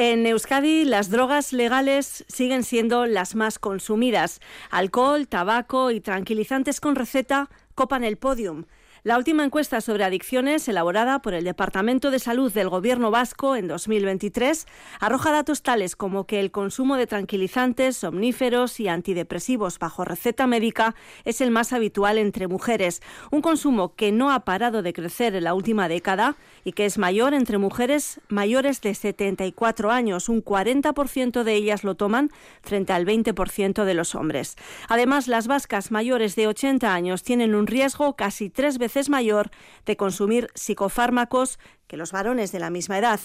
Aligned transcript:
En 0.00 0.24
Euskadi 0.26 0.84
las 0.84 1.10
drogas 1.10 1.52
legales 1.52 2.24
siguen 2.28 2.62
siendo 2.62 3.04
las 3.04 3.34
más 3.34 3.58
consumidas. 3.58 4.38
Alcohol, 4.70 5.26
tabaco 5.26 5.90
y 5.90 6.00
tranquilizantes 6.00 6.80
con 6.80 6.94
receta 6.94 7.50
copan 7.74 8.04
el 8.04 8.16
podium. 8.16 8.66
La 9.08 9.16
última 9.16 9.42
encuesta 9.42 9.80
sobre 9.80 10.04
adicciones, 10.04 10.68
elaborada 10.68 11.22
por 11.22 11.32
el 11.32 11.42
Departamento 11.42 12.10
de 12.10 12.18
Salud 12.18 12.52
del 12.52 12.68
Gobierno 12.68 13.10
vasco 13.10 13.56
en 13.56 13.66
2023, 13.66 14.66
arroja 15.00 15.32
datos 15.32 15.62
tales 15.62 15.96
como 15.96 16.26
que 16.26 16.40
el 16.40 16.50
consumo 16.50 16.98
de 16.98 17.06
tranquilizantes, 17.06 17.96
somníferos 17.96 18.80
y 18.80 18.88
antidepresivos 18.88 19.78
bajo 19.78 20.04
receta 20.04 20.46
médica 20.46 20.94
es 21.24 21.40
el 21.40 21.50
más 21.50 21.72
habitual 21.72 22.18
entre 22.18 22.48
mujeres, 22.48 23.00
un 23.30 23.40
consumo 23.40 23.94
que 23.94 24.12
no 24.12 24.30
ha 24.30 24.40
parado 24.40 24.82
de 24.82 24.92
crecer 24.92 25.34
en 25.34 25.44
la 25.44 25.54
última 25.54 25.88
década 25.88 26.36
y 26.62 26.72
que 26.72 26.84
es 26.84 26.98
mayor 26.98 27.32
entre 27.32 27.56
mujeres 27.56 28.20
mayores 28.28 28.82
de 28.82 28.94
74 28.94 29.90
años. 29.90 30.28
Un 30.28 30.44
40% 30.44 31.44
de 31.44 31.54
ellas 31.54 31.82
lo 31.82 31.94
toman 31.94 32.30
frente 32.60 32.92
al 32.92 33.06
20% 33.06 33.84
de 33.84 33.94
los 33.94 34.14
hombres. 34.14 34.56
Además, 34.86 35.28
las 35.28 35.46
vascas 35.46 35.90
mayores 35.90 36.36
de 36.36 36.46
80 36.46 36.92
años 36.92 37.22
tienen 37.22 37.54
un 37.54 37.66
riesgo 37.66 38.14
casi 38.14 38.50
tres 38.50 38.76
veces 38.76 38.97
es 38.98 39.08
mayor 39.08 39.50
de 39.86 39.96
consumir 39.96 40.50
psicofármacos 40.54 41.58
que 41.86 41.96
los 41.96 42.12
varones 42.12 42.52
de 42.52 42.60
la 42.60 42.70
misma 42.70 42.98
edad. 42.98 43.20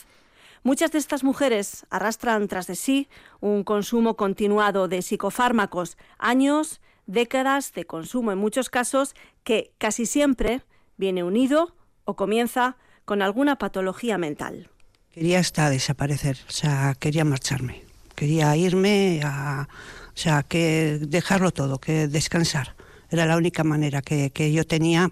Muchas 0.64 0.92
de 0.92 1.00
estas 1.00 1.24
mujeres 1.26 1.86
arrastran 1.90 2.48
tras 2.48 2.68
de 2.68 2.76
sí 2.76 3.10
un 3.42 3.64
consumo 3.64 4.16
continuado 4.16 4.88
de 4.88 5.02
psicofármacos, 5.02 5.98
años, 6.18 6.80
décadas 7.06 7.74
de 7.74 7.86
consumo 7.86 8.32
en 8.32 8.38
muchos 8.38 8.70
casos 8.70 9.14
que 9.44 9.74
casi 9.78 10.06
siempre 10.06 10.62
viene 10.96 11.24
unido 11.24 11.76
o 12.06 12.16
comienza 12.16 12.78
con 13.04 13.22
alguna 13.22 13.58
patología 13.58 14.18
mental. 14.18 14.70
Quería 15.12 15.40
hasta 15.40 15.70
desaparecer, 15.70 16.38
o 16.48 16.52
sea, 16.52 16.96
quería 16.98 17.26
marcharme, 17.26 17.84
quería 18.16 18.56
irme 18.56 19.22
a, 19.24 19.68
o 20.08 20.18
sea, 20.18 20.44
que 20.44 20.98
dejarlo 21.02 21.52
todo, 21.52 21.80
que 21.80 22.08
descansar. 22.08 22.76
Era 23.10 23.26
la 23.26 23.38
única 23.38 23.64
manera 23.64 24.02
que, 24.02 24.32
que 24.32 24.52
yo 24.52 24.66
tenía 24.66 25.12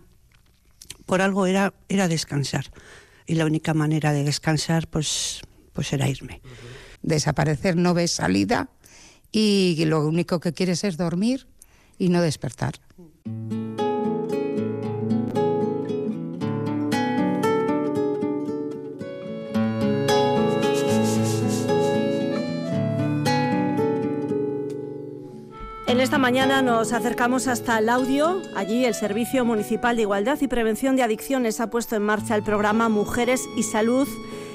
por 1.06 1.22
algo 1.22 1.46
era, 1.46 1.74
era 1.90 2.08
descansar. 2.08 2.66
Y 3.26 3.36
la 3.36 3.46
única 3.46 3.74
manera 3.74 4.14
de 4.14 4.24
descansar, 4.24 4.88
pues, 4.88 5.42
pues 5.74 5.94
era 5.94 6.10
irme. 6.10 6.42
Desaparecer 7.02 7.78
no 7.78 7.94
ves 7.94 8.12
salida 8.12 8.70
y 9.32 9.84
lo 9.86 10.06
único 10.06 10.40
que 10.40 10.54
quieres 10.54 10.84
es 10.84 10.98
dormir 10.98 11.48
y 11.98 12.10
no 12.10 12.22
despertar. 12.22 12.74
Esta 26.02 26.18
mañana 26.18 26.64
nos 26.64 26.94
acercamos 26.94 27.48
hasta 27.48 27.78
el 27.78 27.88
audio. 27.88 28.42
Allí 28.56 28.86
el 28.86 28.96
Servicio 28.96 29.46
Municipal 29.46 29.96
de 29.96 30.02
Igualdad 30.02 30.42
y 30.42 30.48
Prevención 30.48 30.96
de 30.96 31.04
Adicciones 31.04 31.62
ha 31.62 31.70
puesto 31.70 31.96
en 31.96 32.02
marcha 32.02 32.36
el 32.36 32.42
programa 32.42 32.90
Mujeres 32.90 33.48
y 33.56 33.62
Salud. 33.62 34.08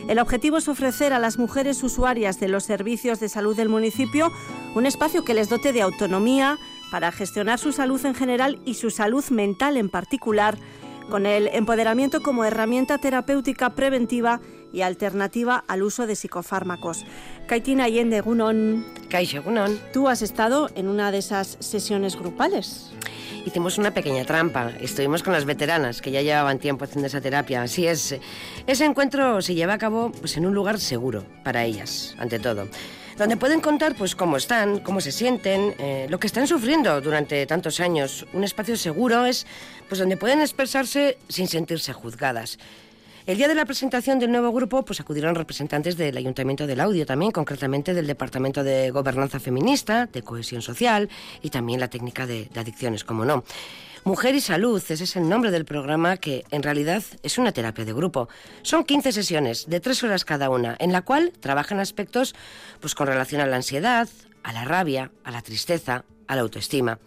El 0.08 0.18
objetivo 0.18 0.56
es 0.56 0.66
ofrecer 0.66 1.12
a 1.12 1.20
las 1.20 1.38
mujeres 1.38 1.84
usuarias 1.84 2.40
de 2.40 2.48
los 2.48 2.64
servicios 2.64 3.20
de 3.20 3.28
salud 3.28 3.56
del 3.56 3.68
municipio 3.68 4.32
un 4.74 4.86
espacio 4.86 5.24
que 5.24 5.34
les 5.34 5.48
dote 5.48 5.72
de 5.72 5.82
autonomía 5.82 6.58
para 6.90 7.12
gestionar 7.12 7.60
su 7.60 7.70
salud 7.70 8.04
en 8.04 8.16
general 8.16 8.58
y 8.64 8.74
su 8.74 8.90
salud 8.90 9.24
mental 9.30 9.76
en 9.76 9.88
particular, 9.88 10.58
con 11.08 11.26
el 11.26 11.46
empoderamiento 11.46 12.22
como 12.22 12.44
herramienta 12.44 12.98
terapéutica 12.98 13.70
preventiva 13.76 14.40
y 14.76 14.82
alternativa 14.82 15.64
al 15.66 15.82
uso 15.82 16.06
de 16.06 16.14
psicofármacos. 16.14 17.06
Kaitina 17.46 17.84
Allende, 17.84 18.20
Gunon. 18.20 18.84
Kaixo, 19.08 19.42
Gunon. 19.42 19.80
Tú 19.94 20.06
has 20.06 20.20
estado 20.20 20.68
en 20.74 20.88
una 20.88 21.10
de 21.10 21.18
esas 21.18 21.56
sesiones 21.60 22.14
grupales. 22.14 22.92
Hicimos 23.46 23.78
una 23.78 23.94
pequeña 23.94 24.26
trampa. 24.26 24.72
Estuvimos 24.78 25.22
con 25.22 25.32
las 25.32 25.46
veteranas 25.46 26.02
que 26.02 26.10
ya 26.10 26.20
llevaban 26.20 26.58
tiempo 26.58 26.84
haciendo 26.84 27.06
esa 27.06 27.22
terapia. 27.22 27.62
Así 27.62 27.86
es. 27.86 28.16
Ese 28.66 28.84
encuentro 28.84 29.40
se 29.40 29.54
lleva 29.54 29.72
a 29.72 29.78
cabo 29.78 30.12
pues, 30.12 30.36
en 30.36 30.44
un 30.44 30.52
lugar 30.54 30.78
seguro 30.78 31.24
para 31.42 31.64
ellas, 31.64 32.14
ante 32.18 32.38
todo 32.38 32.68
donde 33.16 33.38
pueden 33.38 33.62
contar 33.62 33.94
pues 33.96 34.14
cómo 34.14 34.36
están, 34.36 34.80
cómo 34.80 35.00
se 35.00 35.10
sienten, 35.10 35.74
eh, 35.78 36.06
lo 36.10 36.20
que 36.20 36.26
están 36.26 36.46
sufriendo 36.46 37.00
durante 37.00 37.46
tantos 37.46 37.80
años. 37.80 38.26
Un 38.34 38.44
espacio 38.44 38.76
seguro 38.76 39.24
es 39.24 39.46
pues 39.88 39.98
donde 39.98 40.18
pueden 40.18 40.42
expresarse 40.42 41.16
sin 41.26 41.48
sentirse 41.48 41.94
juzgadas. 41.94 42.58
El 43.26 43.38
día 43.38 43.48
de 43.48 43.56
la 43.56 43.64
presentación 43.64 44.20
del 44.20 44.30
nuevo 44.30 44.52
grupo, 44.52 44.84
pues 44.84 45.00
acudieron 45.00 45.34
representantes 45.34 45.96
del 45.96 46.16
Ayuntamiento 46.16 46.64
del 46.64 46.78
Audio 46.78 47.04
también, 47.04 47.32
concretamente 47.32 47.92
del 47.92 48.06
Departamento 48.06 48.62
de 48.62 48.92
Gobernanza 48.92 49.40
Feminista, 49.40 50.06
de 50.06 50.22
Cohesión 50.22 50.62
Social 50.62 51.08
y 51.42 51.50
también 51.50 51.80
la 51.80 51.88
técnica 51.88 52.24
de, 52.24 52.48
adicciones, 52.54 53.02
como 53.02 53.24
no. 53.24 53.42
Mujer 54.04 54.36
y 54.36 54.40
Salud, 54.40 54.80
ese 54.80 55.02
es 55.02 55.16
el 55.16 55.28
nombre 55.28 55.50
del 55.50 55.64
programa 55.64 56.18
que 56.18 56.44
en 56.52 56.62
realidad 56.62 57.02
es 57.24 57.36
una 57.36 57.50
terapia 57.50 57.84
de 57.84 57.92
grupo. 57.92 58.28
Son 58.62 58.84
15 58.84 59.10
sesiones 59.10 59.66
de 59.66 59.80
tres 59.80 60.04
horas 60.04 60.24
cada 60.24 60.48
una, 60.48 60.76
en 60.78 60.92
la 60.92 61.02
cual 61.02 61.32
trabajan 61.40 61.80
aspectos 61.80 62.32
pues, 62.78 62.94
con 62.94 63.08
relación 63.08 63.40
a 63.40 63.46
la 63.46 63.56
ansiedad, 63.56 64.08
a 64.44 64.52
la 64.52 64.64
rabia, 64.64 65.10
a 65.24 65.32
la 65.32 65.42
tristeza, 65.42 66.04
a 66.28 66.36
la 66.36 66.42
autoestima 66.42 67.00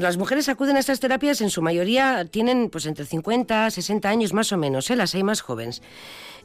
las 0.00 0.16
mujeres 0.16 0.48
acuden 0.48 0.76
a 0.76 0.80
estas 0.80 1.00
terapias, 1.00 1.40
en 1.40 1.50
su 1.50 1.62
mayoría 1.62 2.24
tienen 2.24 2.70
pues 2.70 2.86
entre 2.86 3.04
50 3.04 3.70
60 3.70 4.08
años 4.08 4.32
más 4.32 4.52
o 4.52 4.56
menos, 4.56 4.90
¿eh? 4.90 4.96
las 4.96 5.14
hay 5.14 5.22
más 5.22 5.40
jóvenes. 5.40 5.82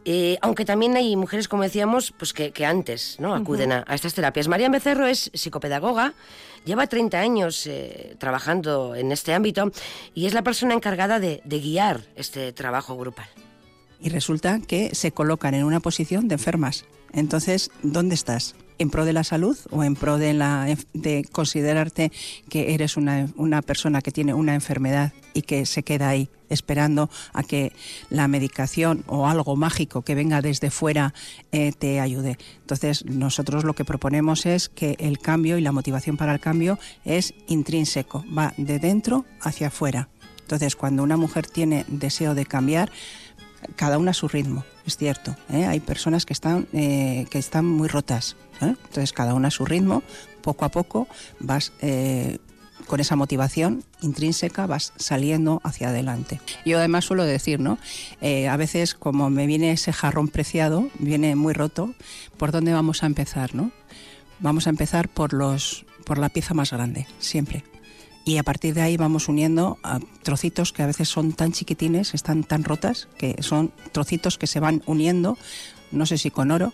Eh, 0.03 0.37
aunque 0.41 0.65
también 0.65 0.95
hay 0.95 1.15
mujeres, 1.15 1.47
como 1.47 1.61
decíamos, 1.61 2.11
pues 2.17 2.33
que, 2.33 2.65
antes 2.65 3.17
¿no? 3.19 3.35
acuden 3.35 3.71
a, 3.71 3.85
estas 3.89 4.15
terapias. 4.15 4.47
María 4.47 4.67
Becerro 4.69 5.05
es 5.05 5.29
psicopedagoga, 5.33 6.15
lleva 6.65 6.87
30 6.87 7.19
años 7.19 7.67
eh, 7.67 8.15
trabajando 8.17 8.95
en 8.95 9.11
este 9.11 9.33
ámbito 9.33 9.71
y 10.15 10.25
es 10.25 10.33
la 10.33 10.41
persona 10.41 10.73
encargada 10.73 11.19
de 11.19 11.41
guiar 11.45 12.01
este 12.15 12.51
trabajo 12.51 12.97
grupal. 12.97 13.27
Y 14.01 14.09
resulta 14.09 14.59
que 14.59 14.95
se 14.95 15.11
colocan 15.11 15.53
en 15.53 15.63
una 15.63 15.79
posición 15.79 16.27
de 16.27 16.35
enfermas. 16.35 16.85
Entonces, 17.13 17.69
¿dónde 17.83 18.15
estás? 18.15 18.55
En 18.81 18.89
pro 18.89 19.05
de 19.05 19.13
la 19.13 19.23
salud 19.23 19.57
o 19.69 19.83
en 19.83 19.95
pro 19.95 20.17
de, 20.17 20.33
la, 20.33 20.67
de 20.93 21.23
considerarte 21.31 22.11
que 22.49 22.73
eres 22.73 22.97
una, 22.97 23.27
una 23.35 23.61
persona 23.61 24.01
que 24.01 24.11
tiene 24.11 24.33
una 24.33 24.55
enfermedad 24.55 25.13
y 25.33 25.43
que 25.43 25.65
se 25.65 25.83
queda 25.83 26.09
ahí 26.09 26.29
esperando 26.49 27.09
a 27.31 27.43
que 27.43 27.73
la 28.09 28.27
medicación 28.27 29.03
o 29.07 29.27
algo 29.27 29.55
mágico 29.55 30.01
que 30.01 30.15
venga 30.15 30.41
desde 30.41 30.71
fuera 30.71 31.13
eh, 31.51 31.71
te 31.77 31.99
ayude. 31.99 32.37
Entonces, 32.61 33.05
nosotros 33.05 33.63
lo 33.63 33.73
que 33.73 33.85
proponemos 33.85 34.45
es 34.45 34.67
que 34.67 34.95
el 34.99 35.19
cambio 35.19 35.57
y 35.57 35.61
la 35.61 35.71
motivación 35.71 36.17
para 36.17 36.33
el 36.33 36.39
cambio 36.39 36.79
es 37.05 37.33
intrínseco, 37.47 38.25
va 38.35 38.53
de 38.57 38.79
dentro 38.79 39.25
hacia 39.41 39.67
afuera. 39.67 40.09
Entonces, 40.41 40.75
cuando 40.75 41.03
una 41.03 41.17
mujer 41.17 41.47
tiene 41.47 41.85
deseo 41.87 42.35
de 42.35 42.45
cambiar, 42.45 42.91
cada 43.75 43.97
una 43.97 44.11
a 44.11 44.15
su 44.15 44.27
ritmo, 44.27 44.65
es 44.85 44.97
cierto. 44.97 45.35
¿eh? 45.51 45.65
Hay 45.65 45.79
personas 45.79 46.25
que 46.25 46.33
están, 46.33 46.67
eh, 46.73 47.27
que 47.29 47.37
están 47.37 47.65
muy 47.65 47.87
rotas. 47.87 48.35
¿Eh? 48.61 48.75
Entonces, 48.85 49.13
cada 49.13 49.33
una 49.33 49.49
a 49.49 49.51
su 49.51 49.65
ritmo, 49.65 50.03
poco 50.41 50.65
a 50.65 50.69
poco 50.69 51.07
vas 51.39 51.71
con 52.87 52.99
esa 52.99 53.15
motivación 53.15 53.83
intrínseca 54.01 54.65
vas 54.65 54.91
saliendo 54.97 55.61
hacia 55.63 55.89
adelante. 55.89 56.41
Yo 56.65 56.79
además 56.79 57.05
suelo 57.05 57.23
decir, 57.23 57.59
¿no? 57.59 57.77
a 58.49 58.57
veces 58.57 58.95
como 58.95 59.29
me 59.29 59.45
viene 59.45 59.71
ese 59.71 59.93
jarrón 59.93 60.27
preciado, 60.27 60.89
viene 60.97 61.35
muy 61.35 61.53
roto, 61.53 61.93
¿por 62.37 62.51
dónde 62.51 62.73
vamos 62.73 63.03
a 63.03 63.05
empezar, 63.05 63.53
no? 63.53 63.71
Vamos 64.39 64.65
a 64.65 64.71
empezar 64.71 65.09
por 65.09 65.33
los 65.33 65.85
por 66.05 66.17
la 66.17 66.29
pieza 66.29 66.55
más 66.55 66.71
grande, 66.71 67.05
siempre 67.19 67.63
y 68.23 68.37
a 68.37 68.43
partir 68.43 68.73
de 68.73 68.81
ahí 68.81 68.97
vamos 68.97 69.29
uniendo 69.29 69.77
trocitos 70.23 70.73
que 70.73 70.83
a 70.83 70.87
veces 70.87 71.09
son 71.09 71.33
tan 71.33 71.51
chiquitines, 71.51 72.13
están 72.13 72.43
tan 72.43 72.63
rotas, 72.63 73.07
que 73.17 73.41
son 73.41 73.71
trocitos 73.91 74.37
que 74.37 74.47
se 74.47 74.59
van 74.59 74.83
uniendo, 74.85 75.37
no 75.91 76.05
sé 76.05 76.17
si 76.17 76.29
con 76.29 76.51
oro, 76.51 76.73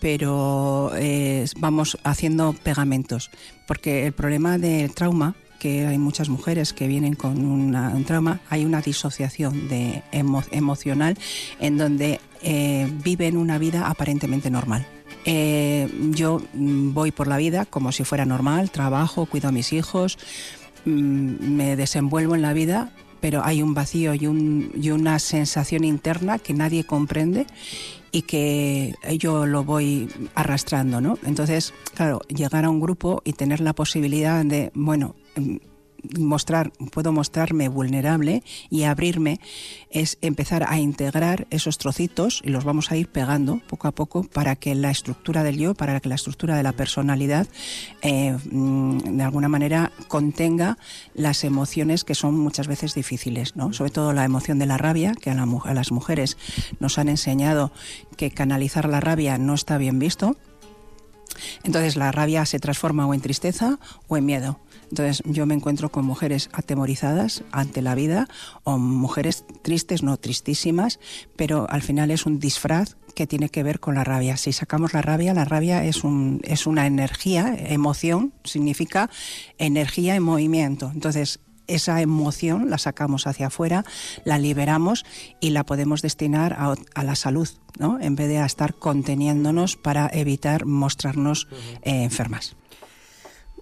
pero 0.00 0.92
eh, 0.96 1.46
vamos 1.56 1.98
haciendo 2.04 2.52
pegamentos, 2.52 3.30
porque 3.66 4.06
el 4.06 4.12
problema 4.12 4.58
del 4.58 4.94
trauma 4.94 5.34
que 5.58 5.86
hay 5.86 5.98
muchas 5.98 6.28
mujeres 6.28 6.72
que 6.72 6.86
vienen 6.86 7.14
con 7.14 7.44
un 7.44 8.04
trauma, 8.04 8.40
hay 8.48 8.64
una 8.64 8.80
disociación 8.80 9.68
de 9.68 10.04
emocional 10.12 11.18
en 11.58 11.78
donde 11.78 12.20
eh, 12.42 12.88
viven 13.02 13.36
una 13.36 13.58
vida 13.58 13.88
aparentemente 13.88 14.50
normal. 14.50 14.86
Eh, 15.24 15.90
yo 16.12 16.40
mm, 16.54 16.94
voy 16.94 17.10
por 17.10 17.26
la 17.26 17.38
vida 17.38 17.64
como 17.64 17.90
si 17.90 18.04
fuera 18.04 18.24
normal, 18.24 18.70
trabajo, 18.70 19.26
cuido 19.26 19.48
a 19.48 19.52
mis 19.52 19.72
hijos, 19.72 20.16
Mm, 20.88 21.56
me 21.56 21.76
desenvuelvo 21.76 22.34
en 22.34 22.42
la 22.42 22.52
vida, 22.52 22.90
pero 23.20 23.44
hay 23.44 23.62
un 23.62 23.74
vacío 23.74 24.14
y, 24.14 24.26
una 24.26 25.18
sensación 25.18 25.84
interna 25.84 26.38
que 26.38 26.54
nadie 26.54 26.84
comprende 26.84 27.46
y 28.10 28.22
que 28.22 28.94
yo 29.18 29.46
lo 29.46 29.64
voy 29.64 30.08
arrastrando, 30.34 31.00
¿no? 31.00 31.18
Entonces, 31.24 31.74
claro, 31.94 32.20
llegar 32.28 32.64
a 32.64 32.70
un 32.70 32.80
grupo 32.80 33.22
y 33.24 33.32
tener 33.32 33.60
la 33.60 33.72
posibilidad 33.72 34.44
de, 34.44 34.70
bueno, 34.74 35.14
mm, 35.36 35.56
mostrar, 36.18 36.72
puedo 36.92 37.12
mostrarme 37.12 37.68
vulnerable 37.68 38.42
y 38.70 38.84
abrirme 38.84 39.40
es 39.90 40.18
empezar 40.20 40.64
a 40.68 40.78
integrar 40.78 41.46
esos 41.50 41.78
trocitos 41.78 42.40
y 42.44 42.50
los 42.50 42.64
vamos 42.64 42.90
a 42.90 42.96
ir 42.96 43.08
pegando 43.08 43.60
poco 43.66 43.88
a 43.88 43.92
poco 43.92 44.24
para 44.24 44.56
que 44.56 44.74
la 44.74 44.90
estructura 44.90 45.42
del 45.42 45.58
yo, 45.58 45.74
para 45.74 45.98
que 46.00 46.08
la 46.08 46.14
estructura 46.14 46.56
de 46.56 46.62
la 46.62 46.72
personalidad 46.72 47.46
eh, 48.02 48.36
mm, 48.50 49.16
de 49.16 49.22
alguna 49.22 49.48
manera 49.48 49.92
contenga 50.08 50.78
las 51.14 51.44
emociones 51.44 52.04
que 52.04 52.14
son 52.14 52.38
muchas 52.38 52.66
veces 52.68 52.94
difíciles, 52.94 53.56
¿no? 53.56 53.72
Sobre 53.72 53.90
todo 53.90 54.12
la 54.12 54.24
emoción 54.24 54.58
de 54.58 54.66
la 54.66 54.78
rabia, 54.78 55.14
que 55.14 55.30
a, 55.30 55.42
a 55.64 55.74
las 55.74 55.92
mujeres 55.92 56.36
nos 56.80 56.98
han 56.98 57.08
enseñado 57.08 57.72
que 58.16 58.30
canalizar 58.30 58.88
la 58.88 59.00
rabia 59.00 59.38
no 59.38 59.54
está 59.54 59.78
bien 59.78 59.98
visto. 59.98 60.36
Entonces 61.62 61.96
la 61.96 62.12
rabia 62.12 62.44
se 62.46 62.58
transforma 62.58 63.06
o 63.06 63.14
en 63.14 63.20
tristeza 63.20 63.78
o 64.08 64.16
en 64.16 64.26
miedo. 64.26 64.58
Entonces 64.90 65.22
yo 65.26 65.46
me 65.46 65.54
encuentro 65.54 65.90
con 65.90 66.04
mujeres 66.04 66.50
atemorizadas 66.52 67.44
ante 67.52 67.82
la 67.82 67.94
vida 67.94 68.28
o 68.64 68.78
mujeres 68.78 69.44
tristes, 69.62 70.02
no 70.02 70.16
tristísimas, 70.16 70.98
pero 71.36 71.68
al 71.70 71.82
final 71.82 72.10
es 72.10 72.26
un 72.26 72.38
disfraz 72.38 72.96
que 73.14 73.26
tiene 73.26 73.48
que 73.48 73.62
ver 73.62 73.80
con 73.80 73.94
la 73.94 74.04
rabia. 74.04 74.36
Si 74.36 74.52
sacamos 74.52 74.94
la 74.94 75.02
rabia, 75.02 75.34
la 75.34 75.44
rabia 75.44 75.84
es, 75.84 76.04
un, 76.04 76.40
es 76.44 76.66
una 76.66 76.86
energía, 76.86 77.54
emoción, 77.58 78.32
significa 78.44 79.10
energía 79.58 80.14
en 80.14 80.22
movimiento. 80.22 80.90
Entonces 80.92 81.40
esa 81.68 82.00
emoción 82.00 82.70
la 82.70 82.78
sacamos 82.78 83.26
hacia 83.26 83.48
afuera, 83.48 83.84
la 84.24 84.38
liberamos 84.38 85.04
y 85.40 85.50
la 85.50 85.64
podemos 85.64 86.02
destinar 86.02 86.56
a, 86.58 87.02
la 87.02 87.14
salud, 87.14 87.48
¿no? 87.78 88.00
en 88.00 88.16
vez 88.16 88.28
de 88.28 88.38
a 88.38 88.46
estar 88.46 88.74
conteniéndonos 88.74 89.76
para 89.76 90.10
evitar 90.12 90.64
mostrarnos 90.64 91.46
eh, 91.82 92.02
enfermas. 92.02 92.56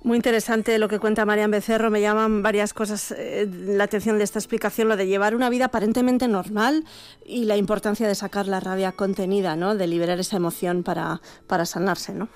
Muy 0.07 0.19
interesante 0.19 0.79
lo 0.79 0.87
que 0.87 1.01
cuenta 1.01 1.25
Marian 1.25 1.51
Becerro. 1.51 1.91
Me 1.91 2.01
llaman 2.01 2.41
varias 2.41 2.73
cosas 2.73 3.11
eh, 3.11 3.51
la 3.51 3.83
atención 3.83 4.19
de 4.19 4.23
esta 4.23 4.39
explicación, 4.39 4.87
lo 4.87 4.97
de 4.97 5.09
llevar 5.09 5.35
una 5.35 5.51
vida 5.51 5.65
aparentemente 5.65 6.29
normal 6.29 6.85
y 7.25 7.45
la 7.45 7.57
importancia 7.57 8.07
de 8.07 8.15
sacar 8.15 8.47
la 8.47 8.61
rabia 8.61 8.93
contenida, 8.93 9.57
¿no? 9.57 9.75
de 9.75 9.89
liberar 9.89 10.21
esa 10.21 10.37
emoción 10.37 10.85
para, 10.85 11.21
para 11.49 11.67
sanarse. 11.67 12.15
¿no? 12.15 12.29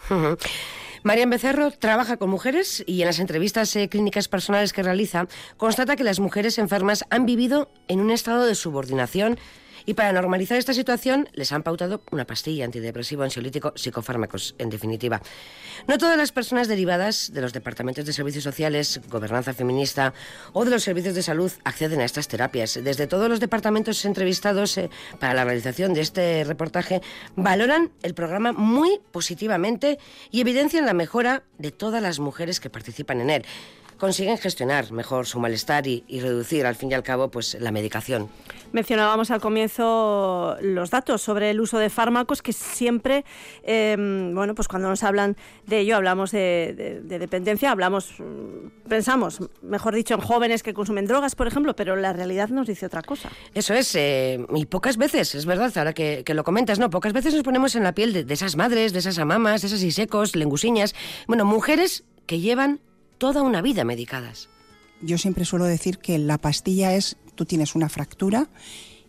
Marian 1.05 1.31
Becerro 1.31 1.71
trabaja 1.71 2.17
con 2.17 2.29
mujeres 2.29 2.83
y 2.89 3.03
en 3.03 3.07
las 3.07 3.21
entrevistas 3.21 3.77
eh, 3.77 3.89
clínicas 3.89 4.27
personales 4.27 4.73
que 4.73 4.83
realiza 4.83 5.29
constata 5.57 5.95
que 5.95 6.03
las 6.03 6.19
mujeres 6.19 6.59
enfermas 6.59 7.05
han 7.09 7.25
vivido 7.25 7.71
en 7.87 8.01
un 8.01 8.11
estado 8.11 8.47
de 8.47 8.57
subordinación 8.57 9.39
y 9.87 9.95
para 9.95 10.13
normalizar 10.13 10.59
esta 10.59 10.75
situación 10.75 11.29
les 11.33 11.53
han 11.53 11.63
pautado 11.63 12.03
una 12.11 12.27
pastilla 12.27 12.65
antidepresivo, 12.65 13.23
ansiolítico, 13.23 13.73
psicofármacos, 13.77 14.55
en 14.59 14.71
definitiva. 14.71 15.23
No 15.87 15.99
todas 15.99 16.17
las 16.17 16.33
personas 16.33 16.69
derivadas 16.69 17.33
de 17.33 17.41
los 17.41 17.53
departamentos 17.53 18.05
de 18.05 18.13
servicios 18.13 18.45
sociales, 18.45 19.01
gobernanza 19.09 19.55
feminista 19.55 20.13
o 20.53 20.65
de 20.65 20.71
los 20.71 20.83
servicios 20.83 21.15
de 21.15 21.23
salud 21.23 21.53
acceden 21.65 22.01
a 22.01 22.05
estas 22.05 22.29
terapias. 22.29 22.79
Desde 22.83 23.07
todos 23.07 23.29
los 23.29 23.41
departamentos 23.41 24.05
entrevistados 24.05 24.77
eh, 24.79 24.91
para 25.19 25.35
la 25.35 25.45
realización 25.45 25.95
de 25.95 26.01
este 26.01 26.45
reportaje 26.45 27.01
valoran 27.37 27.91
el 28.03 28.15
programa 28.15 28.53
muy 28.53 29.01
positivamente 29.13 29.99
y 30.31 30.41
evidencian 30.41 30.87
la 30.87 30.95
mejora 30.95 31.43
de 31.59 31.71
todas 31.71 32.03
las 32.03 32.19
mujeres 32.19 32.61
que 32.61 32.71
participan 32.71 33.21
en 33.21 33.31
él 33.31 33.47
consiguen 34.01 34.39
gestionar 34.39 34.91
mejor 34.93 35.27
su 35.27 35.39
malestar 35.39 35.87
y, 35.87 36.03
reducir, 36.21 36.65
al 36.65 36.75
fin 36.75 36.91
y 36.91 36.95
al 36.95 37.03
cabo, 37.03 37.31
pues 37.31 37.57
la 37.61 37.71
medicación. 37.71 38.29
Mencionábamos 38.73 39.31
al 39.31 39.41
comienzo 39.41 40.57
los 40.63 40.91
datos 40.91 41.21
sobre 41.21 41.51
el 41.51 41.61
uso 41.61 41.79
de 41.79 41.91
fármacos 41.91 42.41
que 42.41 42.53
siempre, 42.53 43.25
em, 43.63 44.35
bueno, 44.35 44.55
pues 44.55 44.69
cuando 44.69 44.89
nos 44.89 45.03
hablan 45.03 45.37
de 45.67 45.81
ello, 45.81 45.97
hablamos 45.97 46.31
de, 46.31 47.03
dependencia, 47.05 47.71
hablamos, 47.71 48.15
mm, 48.19 48.89
pensamos, 48.89 49.41
mejor 49.61 49.95
dicho, 49.95 50.15
en 50.15 50.21
jóvenes 50.21 50.63
que 50.63 50.73
consumen 50.73 51.07
drogas, 51.07 51.35
por 51.35 51.47
ejemplo, 51.47 51.77
pero 51.77 51.95
la 51.95 52.13
realidad 52.13 52.49
nos 52.49 52.67
dice 52.69 52.87
otra 52.87 53.03
cosa. 53.03 53.29
Eso 53.55 53.75
es, 53.75 53.95
eh, 53.97 54.45
y 54.55 54.65
pocas 54.65 54.97
veces, 54.97 55.35
es 55.35 55.45
verdad, 55.45 55.77
ahora 55.77 55.93
que, 55.93 56.25
lo 56.31 56.45
comentas, 56.45 56.79
¿no? 56.79 56.89
Pocas 56.89 57.13
veces 57.13 57.35
nos 57.35 57.43
ponemos 57.43 57.75
en 57.75 57.83
la 57.83 57.93
piel 57.93 58.13
de, 58.13 58.25
de 58.25 58.35
esas 58.35 58.57
madres, 58.57 58.93
de 58.93 59.01
esas 59.01 59.19
amamas, 59.19 59.61
de 59.61 59.67
esas 59.67 59.83
isecos, 59.83 60.37
lengusiñas, 60.37 60.95
bueno, 61.27 61.45
mujeres 61.45 62.05
que 62.27 62.39
llevan 62.39 62.81
toda 63.21 63.43
una 63.43 63.61
vida 63.61 63.85
medicadas. 63.85 64.49
Yo 65.03 65.19
siempre 65.19 65.45
suelo 65.45 65.67
decir 65.67 65.99
que 65.99 66.19
la 66.19 66.39
pastilla 66.39 66.95
es, 66.95 67.19
tú 67.35 67.45
tienes 67.45 67.75
una 67.75 67.91
fractura 67.91 68.49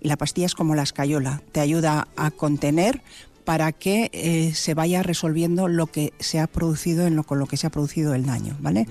y 0.02 0.10
la 0.10 0.18
pastilla 0.18 0.46
es 0.46 0.54
como 0.54 0.76
la 0.76 0.84
escayola, 0.84 1.42
te 1.54 1.62
ayuda 1.62 2.10
a 2.18 2.30
contener 2.30 3.02
para 3.46 3.72
que 3.72 4.12
eh, 4.14 4.54
se 4.54 4.74
vaya 4.74 5.02
resolviendo 5.02 5.68
lo 5.68 5.88
que 5.88 6.14
se 6.20 6.40
ha 6.40 6.48
producido 6.48 7.08
en 7.08 7.16
lo, 7.16 7.24
con 7.24 7.40
lo 7.40 7.48
que 7.48 7.58
se 7.58 7.68
ha 7.68 7.72
producido 7.72 8.14
el 8.14 8.26
daño, 8.26 8.58
¿vale? 8.60 8.86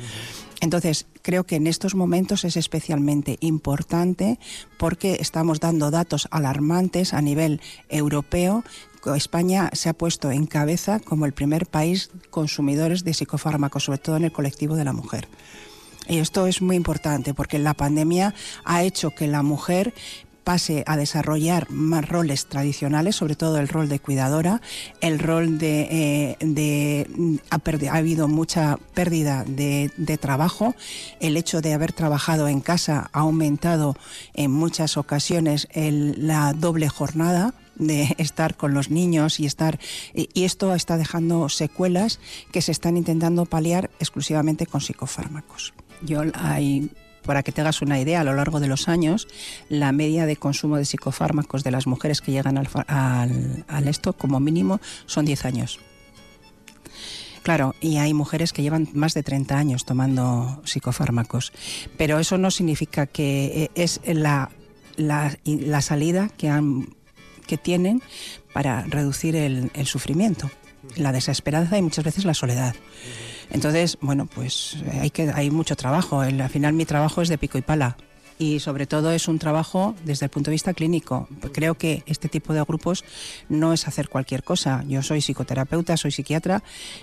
Entonces, 0.61 1.07
creo 1.23 1.45
que 1.45 1.57
en 1.57 1.67
estos 1.67 1.95
momentos 1.95 2.45
es 2.45 2.57
especialmente 2.57 3.37
importante 3.41 4.39
porque 4.79 5.19
estamos 5.21 5.61
dando 5.61 5.91
datos 5.91 6.29
alarmantes 6.31 7.15
a 7.15 7.23
nivel 7.23 7.61
europeo 7.89 8.65
España 9.15 9.71
se 9.73 9.89
ha 9.89 9.95
puesto 9.95 10.31
en 10.31 10.47
cabeza 10.47 11.01
como 11.01 11.27
el 11.27 11.33
primer 11.33 11.67
país 11.67 12.11
consumidores 12.31 13.05
de 13.05 13.15
psicofármacos, 13.15 13.85
sobre 13.85 13.99
todo 13.99 14.17
en 14.17 14.25
el 14.25 14.33
colectivo 14.33 14.77
de 14.77 14.85
la 14.85 14.93
mujer. 14.93 15.29
Y 16.09 16.19
esto 16.19 16.47
es 16.47 16.61
muy 16.61 16.77
importante 16.77 17.35
porque 17.35 17.59
la 17.59 17.75
pandemia 17.75 18.35
ha 18.65 18.83
hecho 18.83 19.11
que 19.11 19.27
la 19.29 19.43
mujer 19.43 19.95
pase 20.45 20.83
a 20.87 20.97
desarrollar 20.97 21.71
más 21.71 22.09
roles 22.09 22.47
tradicionales, 22.47 23.17
sobre 23.17 23.37
todo 23.37 23.59
el 23.59 23.69
rol 23.69 23.89
de 23.89 24.01
cuidadora, 24.01 24.61
el 25.01 25.19
rol 25.19 25.59
de... 25.59 26.37
Eh, 26.43 27.07
ha, 27.51 27.97
habido 27.97 28.27
mucha 28.27 28.79
pérdida 28.95 29.45
de, 29.47 30.19
trabajo, 30.21 30.75
el 31.21 31.37
hecho 31.37 31.61
de 31.61 31.75
haber 31.75 31.93
trabajado 31.93 32.49
en 32.49 32.61
casa 32.61 33.11
ha 33.13 33.21
aumentado 33.21 33.97
en 34.35 34.51
muchas 34.51 34.97
ocasiones 34.97 35.69
la 35.75 36.53
doble 36.53 36.89
jornada, 36.89 37.55
de 37.81 38.15
estar 38.19 38.57
con 38.57 38.75
los 38.75 38.91
niños 38.91 39.41
y 39.41 39.47
estar 39.47 39.81
y 40.15 40.45
esto 40.45 40.75
está 40.75 40.97
dejando 40.97 41.49
secuelas 41.49 42.21
que 42.53 42.63
se 42.63 42.73
están 42.73 42.97
intentando 42.97 43.47
paliar 43.47 43.91
exclusivamente 43.99 44.67
con 44.67 44.81
psicofármacos. 44.81 45.73
Yo 46.03 46.23
hay 46.35 46.91
para 47.23 47.43
que 47.43 47.53
te 47.53 47.61
hagas 47.61 47.83
una 47.83 48.01
idea, 48.01 48.21
a 48.21 48.25
lo 48.25 48.35
largo 48.35 48.61
de 48.61 48.67
los 48.67 48.89
años, 48.89 49.29
la 49.69 49.93
media 49.93 50.27
de 50.27 50.37
consumo 50.37 50.77
de 50.77 50.85
psicofármacos 50.85 51.63
de 51.63 51.71
las 51.71 51.87
mujeres 51.87 52.21
que 52.21 52.33
llegan 52.33 52.59
al, 52.59 52.69
al, 53.69 53.89
esto, 53.89 54.13
como 54.15 54.41
mínimo, 54.41 54.81
son 55.07 55.27
10 55.27 55.45
años. 55.45 55.81
Claro, 57.43 57.75
y 57.81 57.97
hay 57.97 58.15
mujeres 58.15 58.53
que 58.53 58.63
llevan 58.63 58.89
más 58.95 59.15
de 59.15 59.23
30 59.23 59.57
años 59.57 59.85
tomando 59.85 60.61
psicofármacos, 60.65 61.53
pero 61.97 62.19
eso 62.19 62.37
no 62.37 62.51
significa 62.51 63.07
que 63.07 63.65
eh, 63.65 63.71
es 63.75 64.01
la, 64.05 64.51
la, 64.97 65.39
la 65.45 65.81
salida 65.81 66.29
que 66.37 66.49
han 66.49 66.95
que 67.51 67.59
tienen 67.59 68.01
para 68.53 68.83
reducir 68.83 69.35
el, 69.35 69.71
sufrimiento, 69.87 70.49
la 70.97 71.11
desesperanza 71.11 71.77
y 71.77 71.83
muchas 71.83 72.05
veces 72.05 72.25
la 72.25 72.33
soledad. 72.33 72.77
Entonces, 73.51 73.99
bueno, 74.01 74.29
pues 74.33 74.77
hay, 75.01 75.11
que, 75.11 75.33
hay 75.35 75.51
mucho 75.51 75.75
trabajo. 75.75 76.21
al 76.21 76.49
final 76.49 76.75
mi 76.75 76.85
trabajo 76.85 77.23
es 77.23 77.29
de 77.29 77.39
pico 77.39 77.59
y 77.59 77.63
pala 77.63 77.97
y 78.41 78.59
sobre 78.59 78.87
todo 78.87 79.13
es 79.13 79.29
un 79.29 79.39
trabajo 79.39 79.95
desde 80.03 80.25
el 80.25 80.31
punto 80.31 80.51
de 80.51 80.55
vista 80.55 80.73
clínico. 80.73 81.29
Creo 81.53 81.75
que 81.75 82.03
este 82.07 82.31
tipo 82.31 82.55
de 82.55 82.63
grupos 82.63 83.05
no 83.51 83.75
es 83.75 83.87
hacer 83.87 84.09
cualquier 84.09 84.43
cosa. 84.43 84.83
Yo 84.89 85.03
soy 85.03 85.21
psicoterapeuta, 85.21 85.99
soy 85.99 86.11
psiquiatra 86.11 86.63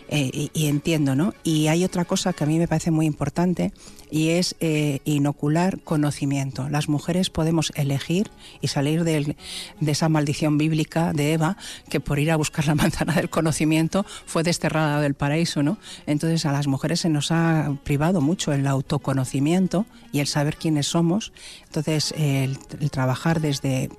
eh, 0.10 0.50
y, 0.52 0.66
entiendo, 0.66 1.16
¿no? 1.16 1.36
Y 1.44 1.68
hay 1.68 1.86
otra 1.86 2.06
cosa 2.06 2.34
que 2.34 2.44
a 2.44 2.48
mí 2.48 2.58
me 2.58 2.68
parece 2.68 2.90
muy 2.90 3.06
importante 3.06 3.72
y 4.10 4.30
es 4.30 4.56
eh, 4.62 5.00
inocular 5.06 5.80
conocimiento. 5.82 6.70
Las 6.70 6.90
mujeres 6.90 7.30
podemos 7.30 7.72
elegir 7.76 8.32
y 8.60 8.70
salir 8.70 9.04
de, 9.04 9.36
de 9.80 9.92
esa 9.92 10.10
maldición 10.10 10.58
bíblica 10.58 11.14
de 11.14 11.34
Eva 11.34 11.58
que 11.88 12.00
por 12.00 12.18
ir 12.18 12.32
a 12.32 12.36
buscar 12.36 12.66
la 12.66 12.74
manzana 12.76 13.14
del 13.14 13.30
conocimiento 13.30 14.08
fue 14.26 14.42
desterrada 14.42 15.02
del 15.02 15.14
paraíso, 15.14 15.62
¿no? 15.62 15.78
Entonces 16.08 16.48
a 16.48 16.52
las 16.52 16.66
mujeres 16.66 17.02
se 17.02 17.10
nos 17.10 17.32
ha 17.32 17.78
privado 17.84 18.22
mucho 18.22 18.54
el 18.54 18.66
autoconocimiento 18.66 19.86
y 20.12 20.20
el 20.20 20.26
saber 20.26 20.56
quiénes 20.56 20.88
somos 20.88 21.27
entonces, 21.66 22.14
el, 22.18 22.60
trabajar 22.92 23.42
desde 23.42 23.90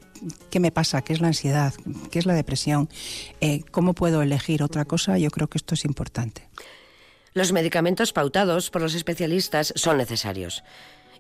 qué 0.51 0.61
me 0.61 0.71
pasa, 0.71 1.03
qué 1.03 1.13
es 1.13 1.21
la 1.21 1.29
ansiedad, 1.29 1.73
qué 2.11 2.19
es 2.19 2.27
la 2.27 2.35
depresión, 2.35 2.89
eh, 3.41 3.63
cómo 3.71 3.95
puedo 3.95 4.23
elegir 4.23 4.63
otra 4.63 4.85
cosa, 4.85 5.19
yo 5.19 5.31
creo 5.31 5.49
que 5.49 5.59
esto 5.59 5.75
es 5.75 5.85
importante. 5.85 6.49
Los 7.35 7.53
medicamentos 7.53 8.13
pautados 8.13 8.71
por 8.71 8.83
los 8.83 8.95
especialistas 8.95 9.73
son 9.77 9.99
necesarios. 9.99 10.65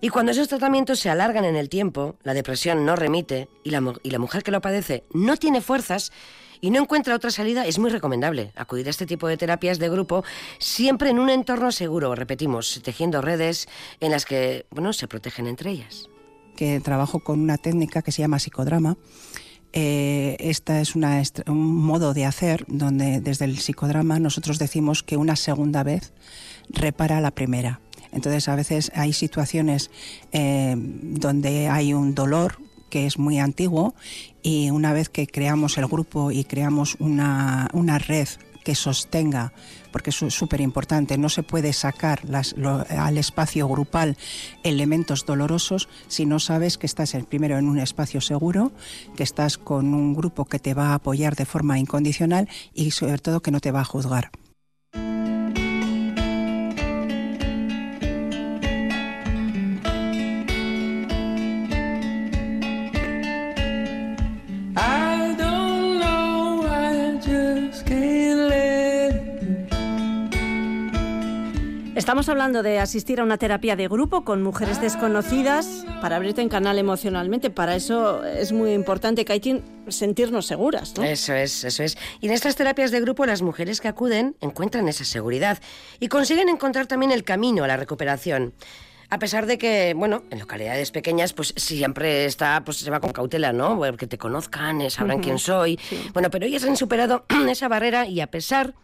Y 0.00 0.10
cuando 0.10 0.32
esos 0.32 0.48
tratamientos 0.48 1.00
se 1.00 1.10
alargan 1.10 1.44
en 1.44 1.56
el 1.56 1.68
tiempo, 1.68 2.16
la 2.22 2.34
depresión 2.34 2.86
no 2.86 2.94
remite 2.94 3.48
y 3.64 3.70
la, 3.70 3.80
mujer 3.80 4.42
que 4.44 4.52
lo 4.52 4.60
padece 4.60 5.04
no 5.12 5.36
tiene 5.36 5.60
fuerzas, 5.60 6.12
y 6.60 6.70
no 6.70 6.80
encuentra 6.80 7.14
otra 7.14 7.30
salida, 7.30 7.66
es 7.66 7.78
muy 7.78 7.88
recomendable 7.88 8.52
acudir 8.56 8.88
a 8.88 8.90
este 8.90 9.06
tipo 9.06 9.28
de 9.28 9.36
terapias 9.36 9.78
de 9.78 9.88
grupo 9.88 10.24
siempre 10.58 11.10
en 11.10 11.20
un 11.20 11.30
entorno 11.30 11.70
seguro, 11.70 12.16
repetimos, 12.16 12.80
tejiendo 12.82 13.20
redes 13.20 13.68
en 14.00 14.10
las 14.10 14.24
que 14.24 14.66
bueno, 14.70 14.92
se 14.92 15.06
protegen 15.06 15.46
entre 15.46 15.70
ellas. 15.70 16.08
Que 16.56 16.80
trabajo 16.80 17.20
con 17.20 17.40
una 17.40 17.58
técnica 17.58 18.02
que 18.02 18.10
se 18.10 18.22
llama 18.22 18.40
psicodrama. 18.40 18.96
Eh, 19.72 20.36
esta 20.40 20.80
es 20.80 20.96
un 20.96 21.76
modo 21.76 22.12
de 22.12 22.24
hacer 22.24 22.64
donde 22.66 23.20
desde 23.20 23.44
el 23.44 23.58
psicodrama 23.58 24.18
nosotros 24.18 24.58
decimos 24.58 25.04
que 25.04 25.16
una 25.16 25.36
segunda 25.36 25.84
vez 25.84 26.12
repara 26.70 27.20
la 27.20 27.30
primera. 27.30 27.80
Entonces 28.12 28.48
a 28.48 28.56
veces 28.56 28.92
hay 28.94 29.12
situaciones 29.12 29.90
eh, 30.32 30.74
donde 30.76 31.68
hay 31.68 31.94
un 31.94 32.14
dolor 32.14 32.58
que 32.88 33.06
es 33.06 33.18
muy 33.18 33.38
antiguo 33.38 33.94
y 34.42 34.70
una 34.70 34.92
vez 34.92 35.08
que 35.08 35.26
creamos 35.26 35.78
el 35.78 35.86
grupo 35.86 36.30
y 36.30 36.44
creamos 36.44 36.96
una, 36.98 37.68
una 37.72 37.98
red 37.98 38.28
que 38.64 38.74
sostenga, 38.74 39.54
porque 39.92 40.10
es 40.10 40.16
súper 40.16 40.60
importante, 40.60 41.16
no 41.16 41.30
se 41.30 41.42
puede 41.42 41.72
sacar 41.72 42.20
al 42.90 43.16
espacio 43.16 43.66
grupal 43.66 44.18
elementos 44.62 45.24
dolorosos 45.24 45.88
si 46.08 46.26
no 46.26 46.38
sabes 46.38 46.76
que 46.76 46.86
estás 46.86 47.16
primero 47.30 47.56
en 47.56 47.66
un 47.66 47.78
espacio 47.78 48.20
seguro, 48.20 48.72
que 49.16 49.22
estás 49.22 49.56
con 49.56 49.94
un 49.94 50.12
grupo 50.12 50.44
que 50.44 50.58
te 50.58 50.74
va 50.74 50.88
a 50.88 50.94
apoyar 50.96 51.34
de 51.34 51.46
forma 51.46 51.78
incondicional 51.78 52.46
y 52.74 52.90
sobre 52.90 53.16
todo 53.16 53.40
que 53.40 53.50
no 53.50 53.60
te 53.60 53.70
va 53.70 53.80
a 53.80 53.84
juzgar. 53.84 54.30
Estamos 72.18 72.30
hablando 72.30 72.64
de 72.64 72.80
asistir 72.80 73.20
a 73.20 73.22
una 73.22 73.38
terapia 73.38 73.76
de 73.76 73.86
grupo 73.86 74.24
con 74.24 74.42
mujeres 74.42 74.80
desconocidas 74.80 75.84
para 76.02 76.16
abrirte 76.16 76.42
en 76.42 76.48
canal 76.48 76.76
emocionalmente. 76.76 77.48
Para 77.48 77.76
eso 77.76 78.24
es 78.24 78.50
muy 78.50 78.72
importante, 78.72 79.24
que 79.24 79.62
sentirnos 79.86 80.44
seguras. 80.44 80.94
¿no? 80.96 81.04
Eso 81.04 81.32
es, 81.34 81.62
eso 81.62 81.84
es. 81.84 81.96
Y 82.20 82.26
en 82.26 82.32
estas 82.32 82.56
terapias 82.56 82.90
de 82.90 83.00
grupo 83.00 83.24
las 83.24 83.40
mujeres 83.40 83.80
que 83.80 83.86
acuden 83.86 84.34
encuentran 84.40 84.88
esa 84.88 85.04
seguridad 85.04 85.60
y 86.00 86.08
consiguen 86.08 86.48
encontrar 86.48 86.88
también 86.88 87.12
el 87.12 87.22
camino 87.22 87.62
a 87.62 87.68
la 87.68 87.76
recuperación. 87.76 88.52
A 89.10 89.20
pesar 89.20 89.46
de 89.46 89.56
que, 89.56 89.94
bueno, 89.94 90.24
en 90.30 90.40
localidades 90.40 90.90
pequeñas, 90.90 91.32
pues 91.34 91.54
siempre 91.56 92.24
está, 92.24 92.64
pues 92.64 92.78
se 92.78 92.90
va 92.90 92.98
con 92.98 93.12
cautela, 93.12 93.52
¿no? 93.52 93.78
Porque 93.78 94.08
te 94.08 94.18
conozcan, 94.18 94.80
eh, 94.80 94.90
sabrán 94.90 95.20
quién 95.20 95.38
soy. 95.38 95.78
Bueno, 96.14 96.30
pero 96.30 96.46
ellas 96.46 96.64
han 96.64 96.76
superado 96.76 97.26
esa 97.48 97.68
barrera 97.68 98.08
y 98.08 98.20
a 98.20 98.26
pesar 98.26 98.74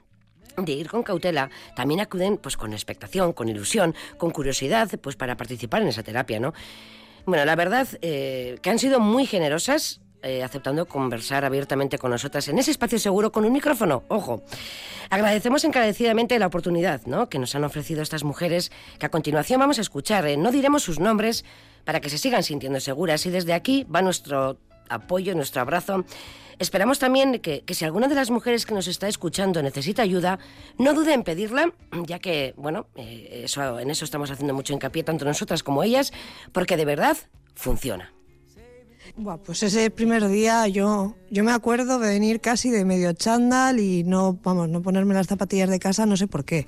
de 0.56 0.72
ir 0.72 0.88
con 0.88 1.02
cautela, 1.02 1.50
también 1.76 2.00
acuden 2.00 2.36
pues 2.36 2.56
con 2.56 2.72
expectación, 2.72 3.32
con 3.32 3.48
ilusión, 3.48 3.94
con 4.18 4.30
curiosidad, 4.30 4.88
pues 5.00 5.16
para 5.16 5.36
participar 5.36 5.82
en 5.82 5.88
esa 5.88 6.02
terapia, 6.02 6.40
¿no? 6.40 6.54
Bueno, 7.26 7.44
la 7.44 7.56
verdad 7.56 7.88
eh, 8.02 8.58
que 8.60 8.70
han 8.70 8.78
sido 8.78 9.00
muy 9.00 9.26
generosas 9.26 10.00
eh, 10.26 10.42
aceptando 10.42 10.86
conversar 10.86 11.44
abiertamente 11.44 11.98
con 11.98 12.10
nosotras 12.10 12.48
en 12.48 12.58
ese 12.58 12.70
espacio 12.70 12.98
seguro 12.98 13.30
con 13.30 13.44
un 13.44 13.52
micrófono. 13.52 14.04
Ojo, 14.08 14.42
agradecemos 15.10 15.64
encarecidamente 15.64 16.38
la 16.38 16.46
oportunidad 16.46 17.02
¿no? 17.04 17.28
que 17.28 17.38
nos 17.38 17.54
han 17.54 17.62
ofrecido 17.62 18.00
estas 18.00 18.24
mujeres 18.24 18.72
que 18.98 19.04
a 19.04 19.10
continuación 19.10 19.60
vamos 19.60 19.76
a 19.76 19.82
escuchar. 19.82 20.26
¿eh? 20.26 20.38
No 20.38 20.50
diremos 20.50 20.82
sus 20.82 20.98
nombres 20.98 21.44
para 21.84 22.00
que 22.00 22.08
se 22.08 22.16
sigan 22.16 22.42
sintiendo 22.42 22.80
seguras 22.80 23.26
y 23.26 23.30
desde 23.30 23.52
aquí 23.52 23.84
va 23.94 24.00
nuestro 24.00 24.58
apoyo, 24.88 25.34
nuestro 25.34 25.62
abrazo. 25.62 26.04
Esperamos 26.58 26.98
también 26.98 27.40
que, 27.40 27.64
si 27.68 27.84
alguna 27.84 28.08
de 28.08 28.14
las 28.14 28.30
mujeres 28.30 28.64
que 28.64 28.74
nos 28.74 28.86
está 28.86 29.08
escuchando 29.08 29.62
necesita 29.62 30.02
ayuda, 30.02 30.38
no 30.78 30.94
dude 30.94 31.12
en 31.12 31.24
pedirla, 31.24 31.72
ya 32.06 32.18
que, 32.20 32.54
bueno, 32.56 32.86
eh, 32.94 33.42
eso, 33.44 33.80
en 33.80 33.90
eso 33.90 34.04
estamos 34.04 34.30
haciendo 34.30 34.54
mucho 34.54 34.72
hincapié, 34.72 35.02
tanto 35.02 35.24
nosotras 35.24 35.62
como 35.62 35.82
ellas, 35.82 36.12
porque 36.52 36.76
de 36.76 36.84
verdad 36.84 37.16
funciona. 37.54 38.12
Buah, 39.16 39.36
pues 39.38 39.62
ese 39.62 39.90
primer 39.90 40.26
día 40.28 40.66
yo, 40.66 41.14
yo 41.30 41.44
me 41.44 41.52
acuerdo 41.52 41.98
de 41.98 42.08
venir 42.08 42.40
casi 42.40 42.70
de 42.70 42.84
medio 42.84 43.12
chándal 43.12 43.78
y 43.78 44.02
no, 44.02 44.38
vamos, 44.42 44.68
no 44.68 44.82
ponerme 44.82 45.14
las 45.14 45.26
zapatillas 45.26 45.68
de 45.68 45.78
casa, 45.78 46.06
no 46.06 46.16
sé 46.16 46.26
por 46.26 46.44
qué, 46.44 46.66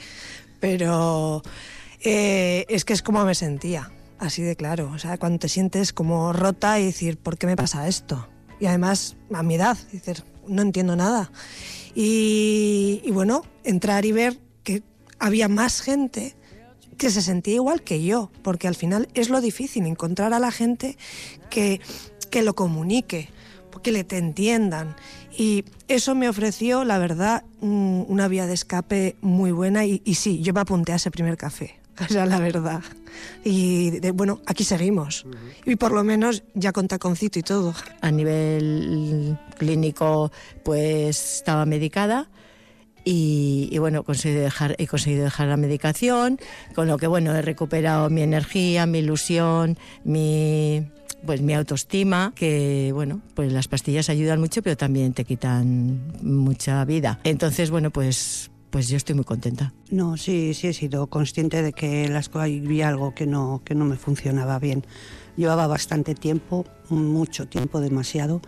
pero 0.61 1.43
eh, 2.03 2.67
es 2.69 2.85
que 2.85 2.93
es 2.93 3.03
como 3.03 3.25
me 3.25 3.35
sentía, 3.35 3.91
así 4.19 4.43
de 4.43 4.57
claro, 4.57 4.91
o 4.93 4.99
sea, 4.99 5.19
cuando 5.19 5.39
te 5.39 5.49
sientes 5.49 5.93
como 5.93 6.33
rota 6.33 6.81
y 6.81 6.87
decir, 6.87 7.19
¿por 7.19 7.39
qué 7.39 7.47
me 7.47 7.57
pasa 7.57 7.89
esto? 7.89 8.29
y 8.59 8.67
además 8.67 9.17
a 9.33 9.43
mi 9.43 9.55
edad, 9.55 9.77
dices, 9.93 10.25
no 10.47 10.63
entiendo 10.63 10.97
nada. 10.97 11.31
Y, 11.95 13.03
bueno, 13.13 13.43
entrar 13.65 14.05
y 14.05 14.13
ver 14.13 14.39
que 14.63 14.83
había 15.19 15.49
más 15.49 15.81
gente 15.81 16.35
que 16.99 17.11
se 17.11 17.23
sentía 17.23 17.55
igual 17.55 17.83
que 17.83 18.03
yo, 18.03 18.31
porque 18.43 18.69
al 18.69 18.75
final 18.75 19.09
es 19.15 19.29
lo 19.29 19.41
difícil, 19.41 19.87
encontrar 19.87 20.33
a 20.33 20.39
la 20.39 20.51
gente 20.51 20.97
que, 21.51 21.81
que 22.31 22.43
lo 22.43 22.55
comunique, 22.55 23.29
que 23.83 23.93
le 23.93 24.05
te 24.05 24.19
entiendan. 24.19 24.97
Y 25.37 25.65
eso 25.89 26.15
me 26.15 26.29
ofreció, 26.29 26.85
la 26.85 26.99
verdad, 26.99 27.45
una 27.61 28.29
vía 28.29 28.47
de 28.47 28.55
escape 28.55 29.17
muy 29.21 29.53
buena 29.53 29.85
y, 29.85 30.01
y 30.05 30.15
sí, 30.15 30.41
yo 30.41 30.55
me 30.55 30.61
apunté 30.61 30.93
a 30.93 30.97
ese 30.97 31.11
primer 31.11 31.37
café. 31.37 31.79
sea, 32.09 32.27
la 32.27 32.39
verdad. 32.39 32.83
Y 33.45 33.99
bueno, 34.11 34.41
aquí 34.47 34.65
seguimos. 34.65 35.25
Y 35.65 35.77
por 35.77 35.93
lo 35.93 36.05
menos 36.05 36.43
ya 36.55 36.73
con 36.73 36.89
taconcito 36.89 37.39
y 37.39 37.43
todo. 37.43 37.75
A 38.01 38.11
nivel 38.11 39.39
clínico, 39.57 40.31
pues 40.63 41.37
estaba 41.37 41.65
medicada. 41.67 42.29
Y, 43.09 43.79
bueno, 43.79 44.03
conseguí 44.03 44.35
dejar, 44.35 44.75
he 44.79 44.89
conseguido 44.89 45.23
dejar 45.23 45.47
la 45.47 45.57
medicación, 45.57 46.41
con 46.75 46.89
lo 46.89 46.99
que 46.99 47.07
bueno, 47.07 47.33
he 47.37 47.41
recuperado 47.41 48.11
mi 48.11 48.23
energía, 48.23 48.85
mi 48.85 48.99
ilusión, 48.99 49.79
mi, 50.03 50.91
pues 51.25 51.41
mi 51.41 51.55
autoestima, 51.55 52.33
que 52.35 52.91
bueno, 52.93 53.23
pues 53.35 53.53
las 53.53 53.69
pastillas 53.69 54.11
ayudan 54.11 54.41
mucho, 54.41 54.61
pero 54.61 54.77
también 54.77 55.13
te 55.13 55.25
quitan 55.25 56.15
mucha 56.21 56.85
vida. 56.85 57.21
Entonces, 57.23 57.71
bueno, 57.71 57.93
pues 57.93 58.51
pues 58.77 58.89
yo 58.89 58.99
estoy 58.99 59.15
muy 59.15 59.25
contenta. 59.25 59.73
No, 59.91 60.19
sí, 60.19 60.53
sí 60.53 60.67
he 60.67 60.75
sido 60.75 61.07
consciente 61.07 61.63
de 61.63 61.73
que 61.73 62.11
las 62.11 62.29
había 62.35 62.89
algo 62.89 63.15
que 63.15 63.27
no, 63.27 63.63
que 63.65 63.75
no 63.75 63.87
me 63.87 63.97
funcionaba 63.97 64.59
bien. 64.59 64.85
Llevaba 65.35 65.67
bastante 65.67 66.15
tiempo, 66.15 66.67
mucho 66.91 67.49
tiempo, 67.49 67.81
demasiado, 67.81 68.43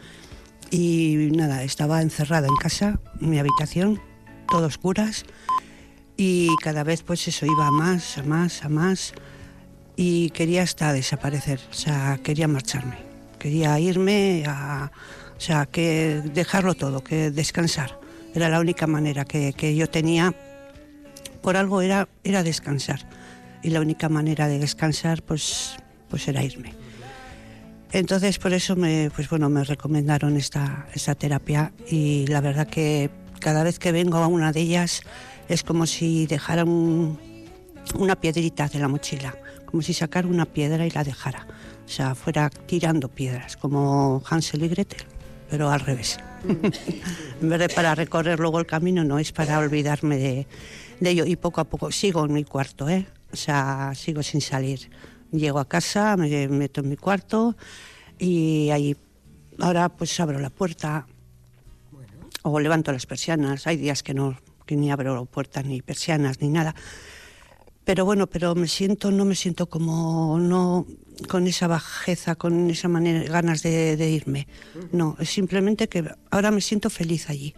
y 0.71 1.31
nada, 1.33 1.63
estaba 1.63 2.03
encerrada 2.03 2.47
en 2.47 2.57
casa, 2.57 3.01
mi 3.21 3.39
habitación, 3.39 4.03
todo 4.51 4.67
oscuras, 4.67 5.25
y 6.19 6.55
cada 6.63 6.85
vez 6.85 7.03
pues 7.03 7.27
eso 7.27 7.47
iba 7.47 7.67
a 7.67 7.71
más, 7.71 8.19
a 8.19 8.23
más, 8.23 8.63
a 8.67 8.69
más, 8.69 9.15
y 9.97 10.29
quería 10.29 10.63
hasta 10.63 10.93
desaparecer, 10.93 11.59
o 11.71 11.75
sea, 11.75 12.21
quería 12.23 12.49
marcharme, 12.49 12.99
quería 13.39 13.81
irme 13.81 14.45
o 14.47 15.41
sea, 15.41 15.65
que 15.65 16.21
dejarlo 16.35 16.75
todo, 16.75 17.03
que 17.03 17.31
descansar. 17.31 17.98
Era 18.39 18.49
la 18.49 18.61
única 18.61 18.87
manera 18.87 19.25
que, 19.25 19.75
yo 19.75 19.91
tenía, 19.91 20.33
por 21.43 21.57
algo 21.57 21.83
era, 21.83 22.09
era 22.23 22.45
descansar. 22.45 23.01
Y 23.65 23.71
la 23.71 23.81
única 23.81 24.09
manera 24.09 24.47
de 24.47 24.61
descansar 24.61 25.25
pues, 25.25 25.75
pues 26.09 26.29
era 26.29 26.45
irme. 26.45 26.73
Entonces 27.91 28.39
por 28.39 28.53
eso 28.53 28.77
me, 28.77 29.11
pues 29.13 29.29
bueno, 29.29 29.49
me 29.49 29.65
recomendaron 29.65 30.37
esta, 30.37 30.87
esta 30.95 31.17
terapia 31.17 31.73
y 31.91 32.29
la 32.29 32.41
verdad 32.41 32.69
que 32.69 33.11
cada 33.41 33.65
vez 33.65 33.81
que 33.81 33.91
vengo 33.91 34.19
a 34.19 34.29
una 34.29 34.53
de 34.53 34.61
ellas 34.61 35.03
es 35.49 35.65
como 35.65 35.85
si 35.87 36.29
dejara 36.29 36.63
una 36.63 38.21
piedrita 38.21 38.69
de 38.69 38.79
la 38.79 38.87
mochila, 38.87 39.35
como 39.67 39.83
si 39.83 39.95
sacara 39.95 40.29
una 40.29 40.45
piedra 40.45 40.87
y 40.87 40.91
la 40.91 41.03
dejara. 41.03 41.45
O 41.85 41.89
sea, 41.89 42.15
fuera 42.15 42.51
tirando 42.51 43.09
piedras, 43.09 43.57
como 43.57 44.23
Hansel 44.31 44.63
y 44.63 44.69
Gretel, 44.69 45.18
pero 45.51 45.71
al 45.71 45.81
revés. 45.81 46.19
en 47.41 47.49
vez 47.49 47.59
de 47.59 47.69
para 47.69 47.95
recorrer 47.95 48.39
luego 48.39 48.59
el 48.59 48.67
camino, 48.67 49.05
no, 49.05 49.19
es 49.19 49.33
para 49.33 49.59
olvidarme 49.59 50.17
de, 50.19 50.47
ello. 51.01 51.25
Y 51.25 51.37
poco 51.37 51.61
a 51.61 51.65
poco 51.65 51.91
sigo 51.91 52.25
en 52.25 52.33
mi 52.33 52.45
cuarto, 52.45 52.89
¿eh? 52.89 53.07
O 53.33 53.37
sea, 53.37 53.93
sigo 53.95 54.23
sin 54.23 54.41
salir. 54.41 54.91
Llego 55.33 55.59
a 55.59 55.69
casa, 55.69 56.17
me 56.17 56.49
meto 56.49 56.81
en 56.81 56.89
mi 56.89 56.97
cuarto 56.97 57.55
y 58.19 58.71
ahí 58.71 58.97
ahora 59.61 59.89
pues 59.91 60.19
abro 60.21 60.39
la 60.39 60.51
puerta 60.51 61.07
o 62.43 62.61
levanto 62.61 62.93
las 62.93 63.07
persianas. 63.07 63.67
Hay 63.67 63.77
días 63.77 64.03
que 64.03 64.15
no, 64.15 64.39
que 64.65 64.77
ni 64.77 64.91
abro 64.91 65.27
puertas 65.27 65.65
ni 65.67 65.83
persianas 65.83 66.41
ni 66.41 66.49
nada. 66.49 66.75
Pero 67.89 68.05
bueno, 68.05 68.27
pero 68.27 68.55
me 68.55 68.69
siento, 68.69 69.11
no 69.11 69.25
me 69.25 69.35
siento 69.35 69.65
como 69.67 70.39
no 70.39 70.85
con 71.27 71.47
esa 71.47 71.69
bajeza, 71.69 72.35
con 72.35 72.69
esa 72.69 72.87
manera, 72.87 73.23
ganas 73.33 73.63
de, 73.63 74.11
irme. 74.11 74.47
No, 74.93 75.17
es 75.19 75.31
simplemente 75.31 75.89
que 75.89 76.05
ahora 76.31 76.51
me 76.51 76.61
siento 76.61 76.91
feliz 76.91 77.31
allí. 77.31 77.55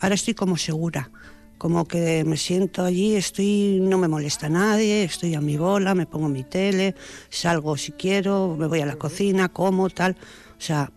Ahora 0.00 0.16
estoy 0.16 0.34
como 0.34 0.56
segura, 0.56 1.12
como 1.56 1.86
que 1.86 2.24
me 2.24 2.36
siento 2.36 2.82
allí, 2.82 3.14
estoy, 3.14 3.78
no 3.80 3.96
me 3.96 4.08
molesta 4.08 4.48
nadie, 4.48 5.04
estoy 5.04 5.36
a 5.36 5.40
mi 5.40 5.56
bola, 5.56 5.94
me 5.94 6.06
pongo 6.06 6.28
mi 6.28 6.42
tele, 6.42 6.96
salgo 7.28 7.76
si 7.76 7.92
quiero, 7.92 8.56
me 8.58 8.66
voy 8.66 8.80
a 8.80 8.86
la 8.86 8.96
cocina, 8.96 9.50
como 9.50 9.88
tal. 9.88 10.16
O 10.58 10.60
sea, 10.60 10.90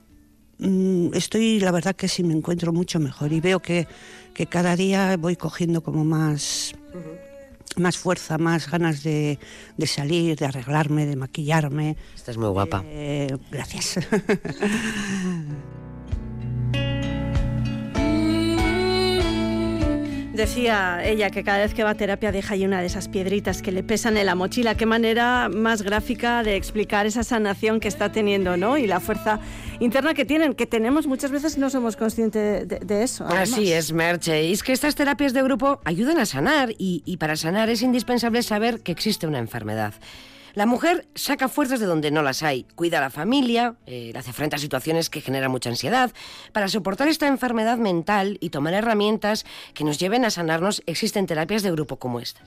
mm, 0.58 1.14
estoy, 1.14 1.60
la 1.60 1.70
verdad 1.70 1.96
que 1.96 2.08
sí 2.08 2.24
me 2.24 2.34
encuentro 2.34 2.74
mucho 2.74 3.00
mejor 3.00 3.34
y 3.34 3.40
veo 3.40 3.60
que, 3.60 3.88
que 4.34 4.48
cada 4.48 4.76
día 4.76 5.16
voy 5.18 5.36
cogiendo 5.36 5.84
como 5.84 6.04
más 6.04 6.74
más 7.78 7.98
fuerza, 7.98 8.38
más 8.38 8.70
ganas 8.70 9.04
de, 9.04 9.40
salir, 9.86 10.38
de 10.38 10.46
arreglarme, 10.46 11.06
de 11.06 11.16
maquillarme. 11.16 11.98
Estás 12.16 12.38
muy 12.38 12.50
guapa. 12.50 12.84
Eh, 12.86 13.36
gracias. 13.52 14.00
Decía 20.34 21.06
ella 21.06 21.30
que 21.30 21.44
cada 21.44 21.60
vez 21.60 21.76
que 21.76 21.84
va 21.84 21.92
a 21.92 21.96
terapia 21.96 22.32
deja 22.32 22.56
ahí 22.56 22.66
una 22.66 22.80
de 22.80 22.88
esas 22.88 23.08
piedritas 23.08 23.62
que 23.62 23.72
le 23.72 23.84
pesan 23.84 24.18
en 24.18 24.26
la 24.26 24.34
mochila. 24.34 24.76
Qué 24.76 24.88
manera 24.88 25.48
más 25.48 25.84
gráfica 25.84 26.42
de 26.42 26.56
explicar 26.56 27.06
esa 27.06 27.24
sanación 27.24 27.80
que 27.80 27.88
está 27.88 28.12
teniendo, 28.12 28.58
¿no? 28.58 28.80
Y 28.80 28.88
la 28.88 29.00
fuerza 29.00 29.40
interna 29.80 30.16
que 30.16 30.26
tienen, 30.26 30.56
que 30.56 30.66
tenemos 30.66 31.06
muchas 31.06 31.30
veces 31.30 31.60
no 31.60 31.70
somos 31.70 31.96
conscientes 31.96 32.68
de, 32.68 33.04
eso. 33.04 33.28
Así 33.28 33.72
es, 33.72 33.94
Merche. 33.94 34.46
Y 34.46 34.54
es 34.54 34.64
que 34.64 34.72
estas 34.72 34.96
terapias 34.96 35.34
de 35.34 35.44
grupo 35.44 35.80
ayudan 35.86 36.18
a 36.18 36.26
sanar 36.26 36.72
y, 36.80 37.04
y 37.06 37.18
para 37.18 37.36
sanar 37.36 37.70
es 37.70 37.84
indispensable 37.84 38.42
saber 38.42 38.82
que 38.82 38.92
existe 38.92 39.28
una 39.28 39.38
enfermedad. 39.38 39.94
La 40.54 40.68
mujer 40.68 41.08
saca 41.16 41.48
fuerzas 41.50 41.80
de 41.80 41.88
donde 41.88 42.12
no 42.12 42.22
las 42.22 42.44
hay, 42.44 42.66
cuida 42.76 43.00
a 43.00 43.02
la 43.02 43.10
familia, 43.10 43.76
eh, 43.88 44.14
hace 44.16 44.34
frente 44.34 44.56
a 44.56 44.60
situaciones 44.60 45.10
que 45.10 45.20
generan 45.20 45.50
mucha 45.50 45.72
ansiedad. 45.72 46.12
Para 46.52 46.68
soportar 46.68 47.08
esta 47.08 47.28
enfermedad 47.28 47.80
mental 47.80 48.38
y 48.40 48.52
tomar 48.52 48.76
herramientas 48.76 49.46
que 49.74 49.84
nos 49.84 49.98
lleven 49.98 50.26
a 50.26 50.30
sanarnos, 50.30 50.84
existen 50.86 51.26
terapias 51.26 51.64
de 51.64 51.72
grupo 51.72 51.98
como 51.98 52.20
esta. 52.20 52.42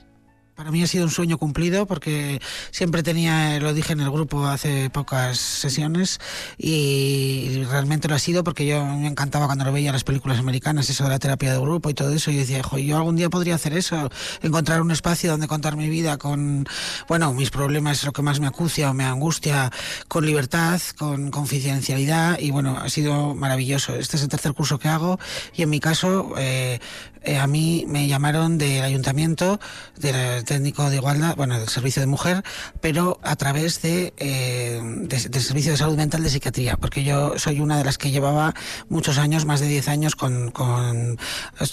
Para 0.57 0.71
mí 0.71 0.81
ha 0.81 0.87
sido 0.87 1.03
un 1.03 1.11
sueño 1.11 1.37
cumplido 1.37 1.85
porque 1.85 2.41
siempre 2.71 3.03
tenía, 3.03 3.59
lo 3.59 3.75
dije 3.75 3.93
en 3.93 3.99
el 3.99 4.09
grupo 4.09 4.47
hace 4.47 4.89
pocas 4.89 5.37
sesiones 5.37 6.19
y 6.57 7.63
realmente 7.69 8.07
lo 8.07 8.15
ha 8.15 8.19
sido 8.19 8.43
porque 8.43 8.65
yo 8.65 8.83
me 8.83 9.05
encantaba 9.05 9.45
cuando 9.45 9.65
lo 9.65 9.71
veía 9.71 9.91
las 9.91 10.03
películas 10.03 10.39
americanas, 10.39 10.89
eso 10.89 11.03
de 11.03 11.11
la 11.11 11.19
terapia 11.19 11.53
de 11.53 11.59
grupo 11.59 11.91
y 11.91 11.93
todo 11.93 12.11
eso. 12.11 12.31
Y 12.31 12.37
decía, 12.37 12.63
yo 12.75 12.97
algún 12.97 13.15
día 13.15 13.29
podría 13.29 13.53
hacer 13.53 13.77
eso, 13.77 14.09
encontrar 14.41 14.81
un 14.81 14.89
espacio 14.89 15.29
donde 15.29 15.47
contar 15.47 15.77
mi 15.77 15.89
vida 15.89 16.17
con, 16.17 16.67
bueno, 17.07 17.31
mis 17.35 17.51
problemas, 17.51 18.03
lo 18.03 18.11
que 18.11 18.23
más 18.23 18.39
me 18.39 18.47
acucia 18.47 18.89
o 18.89 18.95
me 18.95 19.03
angustia, 19.03 19.71
con 20.07 20.25
libertad, 20.25 20.81
con 20.97 21.29
confidencialidad 21.29 22.39
y 22.39 22.49
bueno, 22.49 22.79
ha 22.79 22.89
sido 22.89 23.35
maravilloso. 23.35 23.95
Este 23.95 24.17
es 24.17 24.23
el 24.23 24.29
tercer 24.29 24.53
curso 24.53 24.79
que 24.79 24.87
hago 24.87 25.19
y 25.55 25.61
en 25.61 25.69
mi 25.69 25.79
caso 25.79 26.33
eh, 26.35 26.79
eh, 27.27 27.37
a 27.37 27.45
mí 27.45 27.83
me 27.89 28.07
llamaron 28.07 28.57
del 28.57 28.81
ayuntamiento, 28.85 29.59
del 29.97 30.45
técnico 30.45 30.89
de 30.89 30.95
igualdad, 30.95 31.35
bueno, 31.35 31.59
del 31.59 31.67
servicio 31.67 31.99
de 31.99 32.07
mujer, 32.07 32.41
pero 32.79 33.19
a 33.21 33.35
través 33.35 33.81
de, 33.81 34.13
eh, 34.15 34.79
del 34.81 35.43
servicio 35.43 35.73
de 35.73 35.77
salud 35.77 35.97
mental 35.97 36.23
de 36.23 36.29
psiquiatría, 36.29 36.77
porque 36.77 37.03
yo 37.03 37.37
soy 37.37 37.59
una 37.59 37.77
de 37.77 37.83
las 37.83 37.97
que 37.97 38.11
llevaba 38.11 38.53
muchos 38.87 39.17
años, 39.17 39.43
más 39.43 39.59
de 39.59 39.67
10 39.67 39.89
años, 39.89 40.15
con, 40.15 40.51
con 40.51 41.19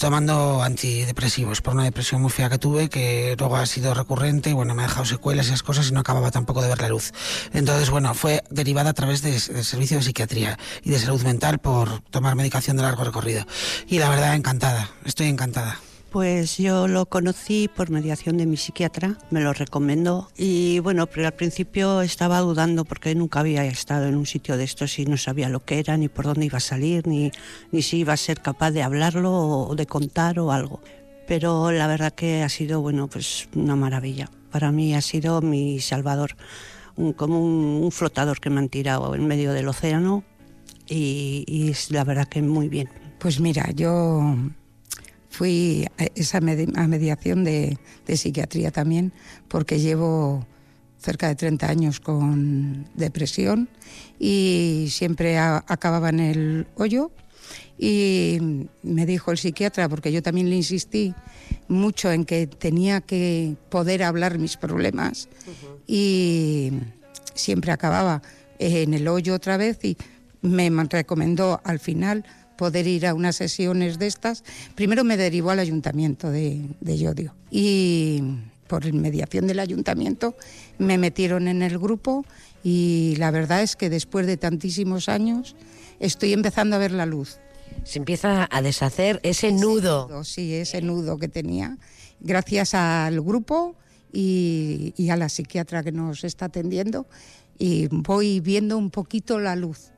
tomando 0.00 0.60
antidepresivos 0.60 1.60
por 1.60 1.74
una 1.74 1.84
depresión 1.84 2.20
muy 2.20 2.30
fea 2.30 2.50
que 2.50 2.58
tuve, 2.58 2.88
que 2.88 3.36
luego 3.38 3.54
ha 3.54 3.66
sido 3.66 3.94
recurrente, 3.94 4.54
bueno, 4.54 4.74
me 4.74 4.82
ha 4.82 4.86
dejado 4.86 5.06
secuelas 5.06 5.46
y 5.46 5.48
esas 5.50 5.62
cosas 5.62 5.88
y 5.88 5.92
no 5.92 6.00
acababa 6.00 6.32
tampoco 6.32 6.62
de 6.62 6.68
ver 6.68 6.80
la 6.80 6.88
luz. 6.88 7.12
Entonces, 7.52 7.90
bueno, 7.90 8.12
fue 8.14 8.42
derivada 8.50 8.90
a 8.90 8.94
través 8.94 9.22
del 9.22 9.38
servicio 9.38 9.98
de 9.98 10.02
psiquiatría 10.02 10.58
y 10.82 10.90
de 10.90 10.98
salud 10.98 11.22
mental 11.22 11.60
por 11.60 12.00
tomar 12.10 12.34
medicación 12.34 12.76
de 12.76 12.82
largo 12.82 13.04
recorrido. 13.04 13.46
Y 13.86 14.00
la 14.00 14.08
verdad, 14.08 14.34
encantada, 14.34 14.90
estoy 15.04 15.28
encantada 15.28 15.43
pues 16.14 16.58
yo 16.58 16.86
lo 16.86 17.06
conocí 17.06 17.66
por 17.66 17.90
mediación 17.90 18.36
de 18.36 18.46
mi 18.46 18.56
psiquiatra, 18.56 19.18
me 19.30 19.40
lo 19.40 19.52
recomendó 19.52 20.28
y 20.36 20.78
bueno, 20.78 21.08
pero 21.08 21.26
al 21.26 21.34
principio 21.34 22.02
estaba 22.02 22.38
dudando 22.38 22.84
porque 22.84 23.16
nunca 23.16 23.40
había 23.40 23.64
estado 23.64 24.06
en 24.06 24.14
un 24.14 24.24
sitio 24.24 24.56
de 24.56 24.62
estos 24.62 24.96
y 25.00 25.06
no 25.06 25.16
sabía 25.16 25.48
lo 25.48 25.64
que 25.64 25.80
era, 25.80 25.96
ni 25.96 26.08
por 26.08 26.26
dónde 26.26 26.46
iba 26.46 26.58
a 26.58 26.60
salir, 26.60 27.08
ni, 27.08 27.32
ni 27.72 27.82
si 27.82 27.98
iba 27.98 28.12
a 28.12 28.16
ser 28.16 28.40
capaz 28.42 28.70
de 28.70 28.84
hablarlo 28.84 29.32
o 29.32 29.74
de 29.74 29.86
contar 29.86 30.38
o 30.38 30.52
algo. 30.52 30.80
Pero 31.26 31.72
la 31.72 31.88
verdad 31.88 32.12
que 32.12 32.44
ha 32.44 32.48
sido, 32.48 32.80
bueno, 32.80 33.08
pues 33.08 33.48
una 33.56 33.74
maravilla. 33.74 34.30
Para 34.52 34.70
mí 34.70 34.94
ha 34.94 35.00
sido 35.00 35.42
mi 35.42 35.80
salvador, 35.80 36.36
un, 36.94 37.12
como 37.12 37.40
un, 37.40 37.90
flotador 37.90 38.38
que 38.38 38.50
me 38.50 38.60
han 38.60 38.68
tirado 38.68 39.16
en 39.16 39.26
medio 39.26 39.52
del 39.52 39.66
océano 39.66 40.22
y, 40.86 41.42
y 41.48 41.70
es 41.70 41.90
la 41.90 42.04
verdad 42.04 42.28
que 42.28 42.40
muy 42.40 42.68
bien. 42.68 42.88
Pues 43.18 43.40
mira, 43.40 43.68
yo 43.72 44.36
fui 45.34 45.84
a 45.98 46.04
esa 46.14 46.40
mediación 46.40 47.42
de, 47.42 47.76
psiquiatría 48.06 48.70
también, 48.70 49.12
porque 49.48 49.80
llevo 49.80 50.46
cerca 50.98 51.26
de 51.26 51.34
30 51.34 51.68
años 51.68 52.00
con 52.00 52.86
depresión 52.94 53.68
y 54.18 54.86
siempre 54.90 55.36
acababa 55.38 56.10
en 56.10 56.20
el 56.20 56.66
hoyo. 56.76 57.10
Y 57.76 58.38
me 58.84 59.04
dijo 59.04 59.32
el 59.32 59.38
psiquiatra, 59.38 59.88
porque 59.88 60.12
yo 60.12 60.22
también 60.22 60.48
le 60.48 60.56
insistí 60.56 61.12
mucho 61.66 62.12
en 62.12 62.24
que 62.24 62.46
tenía 62.46 63.00
que 63.00 63.56
poder 63.68 64.04
hablar 64.04 64.38
mis 64.38 64.56
problemas 64.56 65.28
y 65.86 66.72
siempre 67.34 67.72
acababa 67.72 68.22
en 68.60 68.94
el 68.94 69.08
hoyo 69.08 69.34
otra 69.34 69.56
vez 69.56 69.84
y 69.84 69.96
me 70.42 70.70
recomendó 70.84 71.60
al 71.64 71.80
final 71.80 72.24
poder 72.56 72.86
ir 72.86 73.06
a 73.06 73.14
unas 73.14 73.36
sesiones 73.36 73.98
de 73.98 74.06
estas, 74.06 74.44
primero 74.74 75.04
me 75.04 75.16
derivó 75.16 75.50
al 75.50 75.58
ayuntamiento 75.58 76.30
de, 76.30 76.62
de 76.80 76.98
Yodio 76.98 77.34
y 77.50 78.22
por 78.66 78.90
mediación 78.92 79.46
del 79.46 79.60
ayuntamiento 79.60 80.34
me 80.78 80.98
metieron 80.98 81.48
en 81.48 81.62
el 81.62 81.78
grupo 81.78 82.24
y 82.62 83.14
la 83.18 83.30
verdad 83.30 83.62
es 83.62 83.76
que 83.76 83.90
después 83.90 84.26
de 84.26 84.36
tantísimos 84.36 85.08
años 85.08 85.54
estoy 86.00 86.32
empezando 86.32 86.76
a 86.76 86.78
ver 86.78 86.92
la 86.92 87.06
luz. 87.06 87.38
Se 87.84 87.98
empieza 87.98 88.48
a 88.50 88.62
deshacer 88.62 89.20
ese, 89.22 89.52
nudo. 89.52 90.24
Sí, 90.24 90.54
ese 90.54 90.80
nudo 90.80 91.18
que 91.18 91.28
tenía. 91.28 91.76
Gracias 92.20 92.72
al 92.74 93.20
grupo 93.20 93.74
y, 94.12 94.94
y, 94.96 95.10
a 95.10 95.16
la 95.16 95.28
psiquiatra 95.28 95.82
que 95.82 95.92
nos 95.92 96.24
está 96.24 96.46
atendiendo 96.46 97.06
y 97.58 97.88
voy 97.88 98.40
viendo 98.40 98.78
un 98.78 98.90
poquito 98.90 99.38
la 99.38 99.56
luz. 99.56 99.90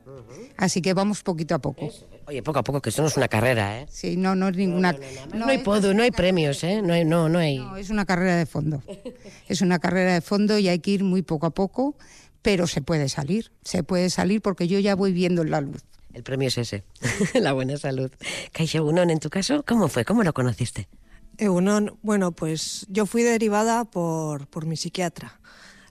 Así 0.57 0.81
que 0.81 0.93
vamos 0.93 1.23
poquito 1.23 1.55
a 1.55 1.59
poco. 1.59 1.89
Oye, 2.27 2.43
poco 2.43 2.59
a 2.59 2.63
poco, 2.63 2.81
que 2.81 2.89
esto 2.89 3.01
no 3.01 3.07
es 3.07 3.15
una 3.15 3.29
carrera, 3.29 3.79
¿eh? 3.79 3.87
Sí, 3.89 4.17
no, 4.17 4.35
no 4.35 4.49
es 4.49 4.57
ninguna... 4.57 4.93
No, 5.33 5.45
hay 5.45 5.59
podio, 5.59 5.93
no 5.93 6.03
hay 6.03 6.11
premios, 6.11 6.61
¿eh? 6.65 6.81
No, 6.81 6.93
hay, 6.93 7.05
no, 7.05 7.29
no 7.29 7.39
hay... 7.39 7.57
No, 7.57 7.77
es 7.77 7.89
una 7.89 8.05
carrera 8.05 8.35
de 8.35 8.45
fondo. 8.45 8.83
Es 9.47 9.61
una 9.61 9.79
carrera 9.79 10.13
de 10.13 10.19
fondo 10.19 10.59
y 10.59 10.67
hay 10.67 10.79
que 10.79 10.91
ir 10.91 11.05
muy 11.05 11.21
poco 11.21 11.45
a 11.45 11.51
poco, 11.51 11.95
pero 12.41 12.67
se 12.67 12.81
puede 12.81 13.07
salir. 13.07 13.53
Se 13.63 13.81
puede 13.81 14.09
salir 14.09 14.41
porque 14.41 14.67
yo 14.67 14.77
ya 14.79 14.93
voy 14.93 15.13
viendo 15.13 15.45
la 15.45 15.61
luz. 15.61 15.85
El 16.13 16.23
premio 16.23 16.49
es 16.49 16.57
ese, 16.57 16.83
la 17.33 17.53
buena 17.53 17.77
salud. 17.77 18.11
Caixa 18.51 18.81
Unón, 18.81 19.09
en 19.09 19.19
tu 19.19 19.29
caso, 19.29 19.63
¿cómo 19.65 19.87
fue? 19.87 20.03
¿Cómo 20.03 20.23
lo 20.23 20.33
conociste? 20.33 20.89
Egunon, 21.37 21.97
bueno, 22.01 22.33
pues 22.33 22.85
yo 22.89 23.05
fui 23.05 23.23
derivada 23.23 23.85
por, 23.85 24.47
por 24.47 24.65
mi 24.65 24.75
psiquiatra. 24.75 25.39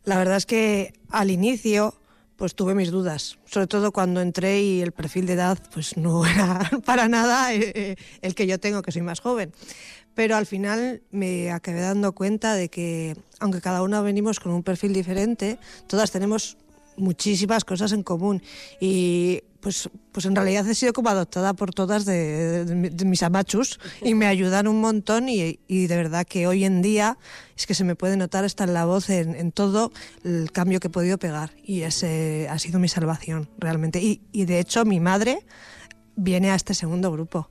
La 0.05 0.19
verdad 0.19 0.37
es 0.37 0.45
que 0.45 0.93
al 1.09 1.31
inicio 1.31 1.95
pues 2.37 2.55
tuve 2.55 2.75
mis 2.75 2.91
dudas, 2.91 3.39
sobre 3.47 3.67
todo 3.67 3.93
cuando 3.93 4.21
entré 4.21 4.63
y 4.63 4.81
el 4.83 4.93
perfil 4.93 5.27
de 5.27 5.35
edad 5.35 5.59
pues 5.73 5.97
no 5.97 6.25
era 6.27 6.71
para 6.85 7.09
nada 7.09 7.53
eh, 7.55 7.73
eh, 7.75 7.97
el 8.23 8.35
que 8.35 8.47
yo 8.47 8.61
tengo, 8.61 8.83
que 8.83 8.93
soy 8.93 9.03
más 9.03 9.21
joven. 9.21 9.53
Pero 10.15 10.37
al 10.37 10.47
final 10.47 11.03
me 11.11 11.51
acabé 11.51 11.81
dando 11.81 12.13
cuenta 12.13 12.55
de 12.55 12.71
que, 12.71 13.17
aunque 13.39 13.61
cada 13.61 13.83
una 13.83 14.01
venimos 14.01 14.41
con 14.41 14.53
un 14.53 14.63
perfil 14.63 14.95
diferente, 14.95 15.59
todas 15.87 16.11
tenemos 16.11 16.57
muchísimas 16.97 17.65
cosas 17.65 17.93
en 17.93 18.03
común 18.03 18.43
y 18.81 19.43
pues, 19.67 19.91
pues 20.13 20.27
en 20.27 20.37
realidad 20.37 20.65
he 20.69 20.77
sido 20.77 20.93
como 20.93 21.09
adoptada 21.09 21.53
por 21.53 21.75
todas 21.75 22.05
de, 22.05 22.95
mis 23.05 23.25
amachus 23.25 23.81
y 24.01 24.15
me 24.15 24.29
ayudan 24.29 24.69
un 24.69 24.81
montón 24.81 25.29
y, 25.29 25.59
y, 25.67 25.89
de 25.89 25.97
verdad 25.97 26.25
que 26.25 26.47
hoy 26.47 26.65
en 26.65 26.83
día 26.83 27.19
es 27.57 27.67
que 27.67 27.75
se 27.75 27.83
me 27.83 27.97
puede 27.97 28.17
notar 28.17 28.45
hasta 28.45 28.63
en 28.63 28.75
la 28.75 28.85
voz 28.85 29.11
en, 29.11 29.35
en 29.35 29.51
todo 29.51 29.91
el 30.23 30.53
cambio 30.53 30.79
que 30.79 30.87
he 30.87 30.91
podido 30.91 31.19
pegar 31.19 31.51
y 31.65 31.83
ese 31.83 32.47
ha 32.49 32.61
sido 32.61 32.79
mi 32.79 32.87
salvación 32.87 33.49
realmente 33.59 34.01
y, 34.01 34.23
y 34.31 34.45
de 34.45 34.61
hecho 34.61 34.85
mi 34.85 35.01
madre 35.01 35.45
viene 36.15 36.53
a 36.53 36.55
este 36.55 36.73
segundo 36.73 37.11
grupo. 37.11 37.51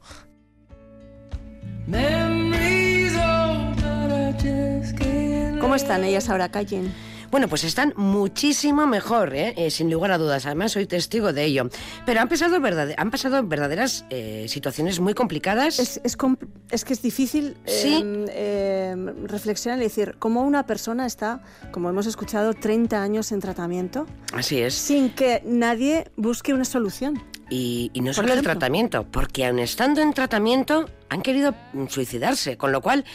¿Cómo 5.60 5.76
están 5.76 6.06
ellas 6.06 6.30
ahora, 6.30 6.50
Cayen? 6.50 6.94
Bueno, 7.32 7.48
pues 7.48 7.64
están 7.64 7.94
muchísimo 7.96 8.88
mejor, 8.88 9.36
¿eh? 9.36 9.54
Eh, 9.58 9.72
sin 9.72 9.92
lugar 9.92 10.12
a 10.12 10.18
dudas. 10.18 10.46
Además, 10.46 10.72
soy 10.72 10.86
testigo 10.86 11.34
de 11.34 11.46
ello. 11.46 11.70
Pero 12.06 12.22
han 12.22 12.30
pasado, 12.30 12.58
han 12.98 13.12
pasado 13.12 13.44
verdaderas 13.44 14.06
eh, 14.10 14.46
situaciones 14.48 15.00
muy 15.00 15.14
complicadas. 15.14 15.80
Es, 15.80 16.18
que 16.18 16.94
es 16.94 17.02
difícil 17.02 17.58
em, 17.66 18.26
em, 18.30 19.26
reflexionar 19.26 19.80
y 19.80 19.84
decir 19.84 20.16
cómo 20.20 20.42
una 20.42 20.66
persona 20.66 21.06
está, 21.06 21.42
como 21.72 21.90
hemos 21.90 22.06
escuchado, 22.06 22.54
30 22.54 23.02
años 23.02 23.32
en 23.32 23.40
tratamiento. 23.40 24.06
Así 24.34 24.60
es. 24.60 24.74
Sin 24.74 25.10
que 25.10 25.42
nadie 25.46 26.06
busque 26.16 26.54
una 26.54 26.66
solución. 26.66 27.22
Y, 27.50 27.92
no 28.02 28.14
solo 28.14 28.34
el 28.34 28.42
tratamiento, 28.42 29.06
porque 29.06 29.46
aun 29.46 29.60
estando 29.60 30.02
en 30.02 30.14
tratamiento 30.14 30.90
han 31.10 31.22
querido 31.22 31.54
suicidarse, 31.90 32.58
con 32.58 32.72
lo 32.72 32.82
cual 32.82 33.06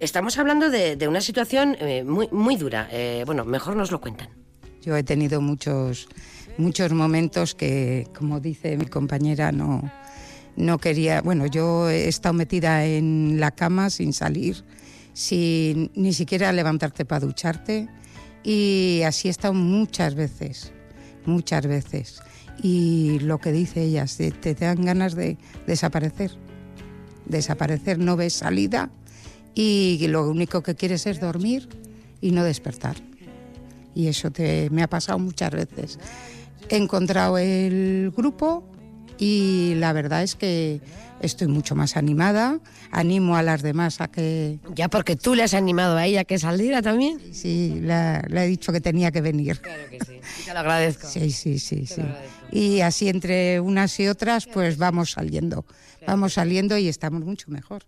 Estamos 0.00 0.38
hablando 0.38 0.70
de, 0.70 1.08
una 1.08 1.20
situación 1.20 1.76
eh, 1.80 2.04
muy, 2.04 2.28
muy 2.32 2.56
dura. 2.56 2.88
Eh, 2.90 3.22
bueno, 3.26 3.44
mejor 3.44 3.76
nos 3.76 3.90
lo 3.90 4.00
cuentan. 4.00 4.28
Yo 4.82 4.96
he 4.96 5.02
tenido 5.02 5.40
muchos, 5.40 6.08
muchos 6.58 6.92
momentos 6.92 7.54
que, 7.54 8.08
como 8.16 8.40
dice 8.40 8.76
mi 8.76 8.86
compañera, 8.86 9.52
no, 9.52 9.90
no 10.56 10.78
quería. 10.78 11.22
Bueno, 11.22 11.46
yo 11.46 11.88
he 11.88 12.08
estado 12.08 12.32
metida 12.32 12.84
en 12.84 13.38
la 13.38 13.52
cama 13.52 13.88
sin 13.88 14.12
salir, 14.12 14.64
sin 15.12 15.90
ni 15.94 16.12
siquiera 16.12 16.52
levantarte 16.52 17.04
para 17.04 17.24
ducharte. 17.24 17.88
Y 18.42 19.02
así 19.06 19.28
he 19.28 19.30
estado 19.30 19.54
muchas 19.54 20.14
veces, 20.14 20.72
muchas 21.24 21.66
veces. 21.66 22.20
Y 22.62 23.20
lo 23.20 23.38
que 23.38 23.52
dice 23.52 23.82
ella, 23.82 24.06
te, 24.06 24.32
te 24.32 24.54
dan 24.54 24.84
ganas 24.84 25.14
de 25.14 25.38
desaparecer. 25.66 26.32
Desaparecer, 27.26 27.98
no 27.98 28.16
ves 28.16 28.34
salida 28.34 28.90
y 29.54 30.06
lo 30.08 30.28
único 30.28 30.62
que 30.62 30.74
quieres 30.74 31.06
es 31.06 31.20
dormir 31.20 31.68
y 32.20 32.30
no 32.30 32.44
despertar. 32.44 32.96
Y 33.94 34.08
eso 34.08 34.30
te, 34.30 34.68
me 34.70 34.82
ha 34.82 34.88
pasado 34.88 35.18
muchas 35.18 35.50
veces. 35.50 35.98
He 36.68 36.76
encontrado 36.76 37.38
el 37.38 38.12
grupo 38.16 38.64
y 39.18 39.74
la 39.76 39.92
verdad 39.92 40.22
es 40.22 40.34
que 40.34 40.80
estoy 41.20 41.48
mucho 41.48 41.74
más 41.74 41.96
animada. 41.96 42.58
Animo 42.90 43.36
a 43.36 43.42
las 43.42 43.62
demás 43.62 44.00
a 44.00 44.08
que... 44.08 44.58
Ya 44.74 44.88
porque 44.88 45.16
tú 45.16 45.34
le 45.34 45.42
has 45.42 45.54
animado 45.54 45.96
a 45.96 46.06
ella 46.06 46.24
que 46.24 46.38
saliera 46.38 46.82
también. 46.82 47.20
Sí, 47.32 47.80
le, 47.80 48.22
he 48.30 48.46
dicho 48.46 48.72
que 48.72 48.80
tenía 48.80 49.12
que 49.12 49.20
venir. 49.20 49.60
Claro 49.60 49.82
que 49.90 49.98
sí. 50.04 50.20
te 50.44 50.52
lo 50.52 50.58
agradezco. 50.60 51.06
Sí, 51.06 51.30
sí, 51.30 51.58
sí. 51.58 51.86
sí. 51.86 52.02
Y 52.50 52.80
así 52.80 53.08
entre 53.08 53.60
unas 53.60 53.98
y 54.00 54.08
otras 54.08 54.46
pues 54.46 54.76
vamos 54.78 55.12
saliendo. 55.12 55.64
Vamos 56.06 56.34
saliendo 56.34 56.76
y 56.76 56.88
estamos 56.88 57.24
mucho 57.24 57.50
mejor. 57.50 57.84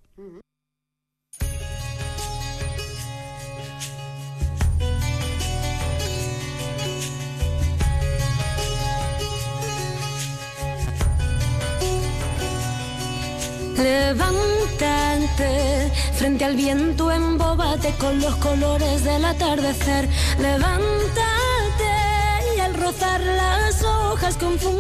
Levántate 13.79 15.47
frente 16.15 16.45
al 16.45 16.57
viento, 16.57 17.11
embóbate 17.11 17.95
con 17.99 18.21
los 18.21 18.35
colores 18.37 19.05
del 19.05 19.25
atardecer. 19.25 20.09
Levántate 20.41 21.56
rozar 22.77 23.21
las 23.21 23.83
hojas 23.83 24.07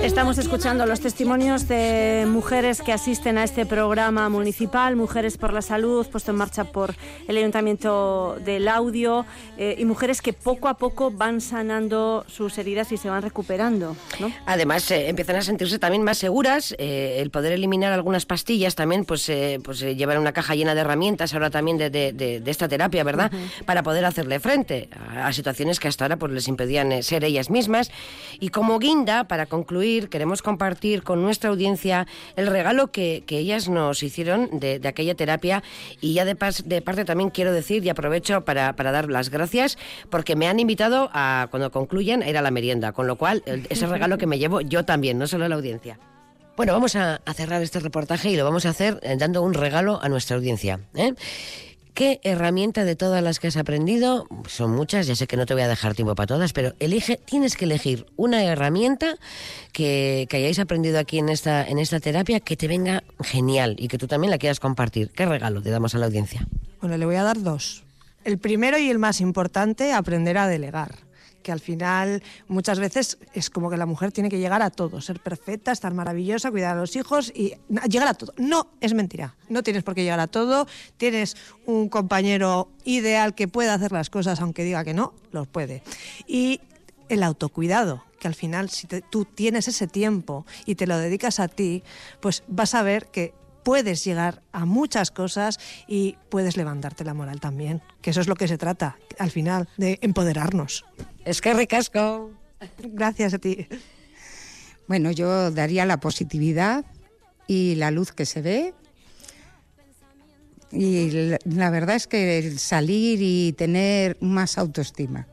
Estamos 0.02 0.38
escuchando 0.38 0.86
los 0.86 1.00
testimonios 1.00 1.68
de 1.68 2.26
mujeres 2.26 2.80
que 2.80 2.92
asisten 2.92 3.38
a 3.38 3.44
este 3.44 3.66
programa 3.66 4.28
municipal, 4.28 4.96
Mujeres 4.96 5.36
por 5.36 5.52
la 5.52 5.62
Salud, 5.62 6.06
puesto 6.10 6.30
en 6.30 6.38
marcha 6.38 6.64
por 6.64 6.94
el 7.28 7.36
Ayuntamiento 7.36 8.38
del 8.44 8.66
Audio, 8.66 9.26
eh, 9.58 9.76
y 9.78 9.84
mujeres 9.84 10.22
que 10.22 10.32
poco 10.32 10.68
a 10.68 10.74
poco 10.74 11.10
van 11.10 11.40
sanando 11.40 12.24
sus 12.28 12.56
heridas 12.58 12.92
y 12.92 12.96
se 12.96 13.10
van 13.10 13.22
recuperando. 13.22 13.96
¿no? 14.18 14.32
Además, 14.46 14.90
eh, 14.90 15.08
empiezan 15.08 15.36
a 15.36 15.42
sentirse 15.42 15.78
también 15.78 16.02
más 16.02 16.18
seguras, 16.18 16.74
eh, 16.78 17.18
el 17.20 17.30
poder 17.30 17.52
eliminar 17.52 17.92
algunas 17.92 18.26
pastillas 18.26 18.74
también, 18.74 19.04
pues, 19.04 19.30
pues 19.62 19.80
llevar 19.80 20.18
una 20.18 20.32
caja 20.32 20.54
llena 20.54 20.74
de 20.74 20.80
herramientas 20.80 21.34
ahora 21.34 21.50
también 21.50 21.76
de, 21.76 22.42
esta 22.46 22.68
terapia, 22.68 23.04
¿verdad? 23.04 23.30
Para 23.64 23.82
poder 23.82 24.04
hacerle 24.04 24.40
frente 24.40 24.88
a, 25.16 25.32
situaciones 25.32 25.78
que 25.78 25.88
hasta 25.88 26.04
ahora 26.04 26.16
pues, 26.16 26.32
les 26.32 26.48
impedían 26.48 27.02
ser 27.02 27.22
ellas 27.24 27.50
mismas. 27.50 27.85
Y 28.40 28.50
como 28.50 28.78
guinda, 28.78 29.24
para 29.24 29.46
concluir, 29.46 30.08
queremos 30.08 30.42
compartir 30.42 31.02
con 31.02 31.22
nuestra 31.22 31.50
audiencia 31.50 32.06
el 32.36 32.46
regalo 32.46 32.88
que, 32.88 33.24
ellas 33.28 33.68
nos 33.68 34.02
hicieron 34.02 34.48
de, 34.60 34.80
aquella 34.84 35.14
terapia 35.14 35.62
y 36.00 36.14
ya 36.14 36.24
de, 36.24 36.36
de, 36.64 36.82
parte 36.82 37.04
también 37.04 37.30
quiero 37.30 37.52
decir 37.52 37.84
y 37.84 37.88
aprovecho 37.88 38.44
para, 38.44 38.72
dar 38.72 39.10
las 39.10 39.30
gracias 39.30 39.76
porque 40.10 40.36
me 40.36 40.48
han 40.48 40.58
invitado 40.58 41.10
a, 41.12 41.48
cuando 41.50 41.70
concluyan, 41.70 42.22
a 42.22 42.28
ir 42.28 42.38
a 42.38 42.42
la 42.42 42.50
merienda, 42.50 42.92
con 42.92 43.06
lo 43.06 43.16
cual 43.16 43.42
ese 43.68 43.86
regalo 43.86 44.18
que 44.18 44.26
me 44.26 44.38
llevo 44.38 44.60
yo 44.60 44.84
también, 44.84 45.18
no 45.18 45.26
solo 45.26 45.48
la 45.48 45.54
audiencia. 45.54 45.98
Bueno, 46.56 46.72
vamos 46.72 46.96
a, 46.96 47.20
cerrar 47.34 47.60
este 47.60 47.80
reportaje 47.80 48.30
y 48.30 48.36
lo 48.36 48.44
vamos 48.44 48.64
a 48.64 48.70
hacer 48.70 48.98
eh, 49.02 49.14
dando 49.18 49.42
un 49.42 49.52
regalo 49.52 50.00
a 50.02 50.08
nuestra 50.08 50.36
audiencia. 50.36 50.80
¿eh? 50.94 51.12
¿Qué 51.96 52.20
herramienta 52.24 52.84
de 52.84 52.94
todas 52.94 53.22
las 53.22 53.40
que 53.40 53.46
has 53.46 53.56
aprendido? 53.56 54.26
Son 54.48 54.70
muchas, 54.70 55.06
ya 55.06 55.16
sé 55.16 55.26
que 55.26 55.38
no 55.38 55.46
te 55.46 55.54
voy 55.54 55.62
a 55.62 55.68
dejar 55.68 55.94
tiempo 55.94 56.14
para 56.14 56.26
todas, 56.26 56.52
pero 56.52 56.74
elige, 56.78 57.18
tienes 57.24 57.56
que 57.56 57.64
elegir 57.64 58.04
una 58.16 58.44
herramienta 58.44 59.16
que, 59.72 60.28
hayáis 60.30 60.58
aprendido 60.58 60.98
aquí 60.98 61.18
en 61.18 61.30
esta, 61.30 61.66
en 61.66 61.78
esta 61.78 61.98
terapia 61.98 62.40
que 62.40 62.54
te 62.54 62.68
venga 62.68 63.02
genial 63.22 63.76
y 63.78 63.88
que 63.88 63.96
tú 63.96 64.08
también 64.08 64.30
la 64.30 64.36
quieras 64.36 64.60
compartir. 64.60 65.10
¿Qué 65.12 65.24
regalo 65.24 65.62
te 65.62 65.70
damos 65.70 65.94
a 65.94 65.98
la 65.98 66.04
audiencia? 66.04 66.46
Bueno, 66.82 66.98
le 66.98 67.06
voy 67.06 67.16
a 67.16 67.22
dar 67.22 67.40
dos. 67.40 67.82
El 68.24 68.36
primero 68.36 68.76
y 68.76 68.90
el 68.90 68.98
más 68.98 69.22
importante, 69.22 69.94
aprender 69.94 70.36
a 70.36 70.48
delegar 70.48 71.05
que 71.46 71.52
al 71.52 71.60
final 71.60 72.24
muchas 72.48 72.80
veces 72.80 73.18
es 73.32 73.50
como 73.50 73.70
que 73.70 73.76
la 73.76 73.86
mujer 73.86 74.10
tiene 74.10 74.28
que 74.28 74.40
llegar 74.40 74.62
a 74.62 74.70
todo, 74.70 75.00
ser 75.00 75.20
perfecta, 75.20 75.70
estar 75.70 75.94
maravillosa, 75.94 76.50
cuidar 76.50 76.76
a 76.76 76.80
los 76.80 76.96
hijos 76.96 77.30
y 77.32 77.54
llegar 77.88 78.08
a 78.08 78.14
todo. 78.14 78.34
No, 78.36 78.72
es 78.80 78.94
mentira. 78.94 79.36
No 79.48 79.62
tienes 79.62 79.84
por 79.84 79.94
qué 79.94 80.02
llegar 80.02 80.18
a 80.18 80.26
todo. 80.26 80.66
Tienes 80.96 81.36
un 81.64 81.88
compañero 81.88 82.68
ideal 82.84 83.36
que 83.36 83.46
pueda 83.46 83.74
hacer 83.74 83.92
las 83.92 84.10
cosas, 84.10 84.40
aunque 84.40 84.64
diga 84.64 84.82
que 84.82 84.92
no, 84.92 85.14
los 85.30 85.46
puede. 85.46 85.84
Y 86.26 86.60
el 87.08 87.22
autocuidado, 87.22 88.02
que 88.18 88.26
al 88.26 88.34
final 88.34 88.68
si 88.68 88.88
tú 88.88 89.24
tienes 89.24 89.68
ese 89.68 89.86
tiempo 89.86 90.46
y 90.64 90.74
te 90.74 90.88
lo 90.88 90.98
dedicas 90.98 91.38
a 91.38 91.46
ti, 91.46 91.84
pues 92.18 92.42
vas 92.48 92.74
a 92.74 92.82
ver 92.82 93.06
que 93.06 93.34
puedes 93.62 94.04
llegar 94.04 94.42
a 94.50 94.64
muchas 94.64 95.12
cosas 95.12 95.60
y 95.86 96.16
puedes 96.28 96.56
levantarte 96.56 97.04
la 97.04 97.14
moral 97.14 97.38
también, 97.38 97.82
que 98.02 98.10
eso 98.10 98.20
es 98.20 98.26
lo 98.26 98.34
que 98.34 98.48
se 98.48 98.58
trata 98.58 98.98
al 99.16 99.30
final, 99.30 99.68
de 99.76 100.00
empoderarnos. 100.02 100.84
Es 101.26 101.40
que 101.40 101.52
ricasco. 101.54 102.30
Gracias 102.78 103.34
a 103.34 103.38
ti. 103.38 103.66
Bueno, 104.86 105.10
yo 105.10 105.50
daría 105.50 105.84
la 105.84 105.98
positividad 105.98 106.84
y 107.48 107.74
la 107.74 107.90
luz 107.90 108.12
que 108.12 108.24
se 108.24 108.42
ve. 108.42 108.74
Y 110.70 111.10
la, 111.44 111.70
verdad 111.70 111.96
es 111.96 112.06
que 112.06 112.52
salir 112.56 113.18
y 113.20 113.52
tener 113.54 114.16
más 114.20 114.56
autoestima 114.56 115.26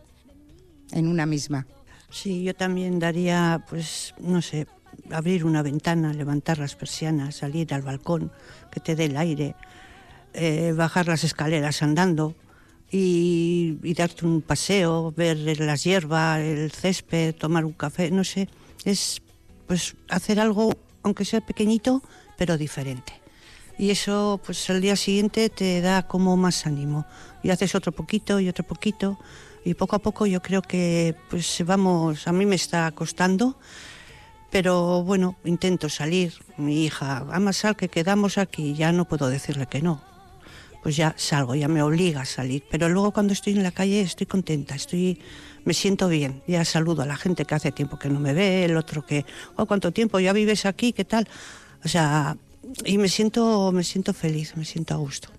en 0.92 1.08
una 1.08 1.28
misma. 1.28 1.68
Sí, 2.10 2.44
yo 2.44 2.56
también 2.56 2.98
daría, 2.98 3.64
pues, 3.70 4.16
no 4.20 4.42
sé, 4.42 4.66
abrir 5.12 5.46
una 5.46 5.62
ventana, 5.62 6.12
levantar 6.12 6.58
las 6.58 6.76
persianas, 6.76 7.36
salir 7.36 7.72
al 7.72 7.84
balcón, 7.84 8.32
que 8.72 8.80
te 8.80 8.96
dé 8.96 9.06
el 9.06 9.18
aire, 9.18 9.56
eh, 10.34 10.74
bajar 10.76 11.08
las 11.08 11.24
escaleras 11.24 11.84
andando, 11.84 12.36
y, 12.96 13.94
darte 13.96 14.24
un 14.24 14.44
paseo, 14.44 15.12
ver 15.18 15.38
las 15.60 15.84
hierbas, 15.84 16.40
el 16.40 16.72
césped, 16.72 17.34
tomar 17.34 17.66
un 17.66 17.74
café, 17.74 18.12
no 18.12 18.24
sé, 18.24 18.48
es 18.86 19.20
pues 19.66 19.96
hacer 20.10 20.40
algo, 20.40 20.72
aunque 21.02 21.26
sea 21.26 21.42
pequeñito, 21.42 22.04
pero 22.38 22.56
diferente. 22.56 23.14
Y 23.80 23.90
eso, 23.90 24.40
pues 24.46 24.70
al 24.70 24.80
día 24.80 24.96
siguiente 24.96 25.50
te 25.50 25.82
da 25.82 26.08
como 26.08 26.38
más 26.38 26.68
ánimo. 26.68 27.08
Y 27.42 27.50
haces 27.50 27.74
otro 27.74 27.92
poquito 27.92 28.40
y 28.40 28.48
otro 28.48 28.64
poquito. 28.64 29.18
Y 29.66 29.74
poco 29.74 29.96
a 29.96 30.00
poco 30.00 30.28
yo 30.28 30.44
creo 30.44 30.62
que, 30.62 31.16
pues 31.32 31.64
vamos, 31.66 32.28
a 32.28 32.32
mí 32.32 32.46
me 32.46 32.56
está 32.56 32.92
costando, 32.92 33.58
pero 34.52 35.04
bueno, 35.04 35.38
intento 35.46 35.90
salir. 35.90 36.34
Mi 36.58 36.86
hija, 36.86 37.26
ama 37.32 37.54
sal 37.54 37.76
que 37.76 37.90
quedamos 37.90 38.38
aquí, 38.38 38.76
ya 38.76 38.92
no 38.92 39.06
puedo 39.06 39.30
decirle 39.30 39.66
que 39.66 39.82
no 39.82 40.13
pues 40.84 40.98
ya 40.98 41.16
salgo, 41.18 41.56
ya 41.56 41.70
me 41.70 41.82
obliga 41.82 42.22
a 42.22 42.26
salir. 42.26 42.64
Pero 42.70 42.90
luego 42.90 43.12
cuando 43.12 43.34
estoy 43.34 43.54
en 43.54 43.64
la 43.64 43.72
calle 43.72 44.02
estoy 44.02 44.28
contenta, 44.28 44.76
estoy, 44.76 45.20
me 45.64 45.74
siento 45.74 46.10
bien. 46.10 46.44
Ya 46.46 46.66
saludo 46.66 47.02
a 47.02 47.06
la 47.06 47.16
gente 47.16 47.46
que 47.46 47.56
hace 47.56 47.72
tiempo 47.72 47.98
que 47.98 48.10
no 48.10 48.20
me 48.20 48.34
ve, 48.34 48.66
el 48.66 48.76
otro 48.76 49.06
que, 49.06 49.26
oh, 49.56 49.66
¿cuánto 49.66 49.92
tiempo? 49.92 50.20
¿Ya 50.20 50.34
vives 50.34 50.66
aquí? 50.66 50.92
¿Qué 50.92 51.06
tal? 51.06 51.28
O 51.86 51.88
sea, 51.88 52.38
y 52.86 52.98
me 52.98 53.08
siento, 53.08 53.72
me 53.72 53.84
siento 53.84 54.14
feliz, 54.14 54.56
me 54.58 54.66
siento 54.66 54.94
a 54.94 54.98
gusto. 54.98 55.30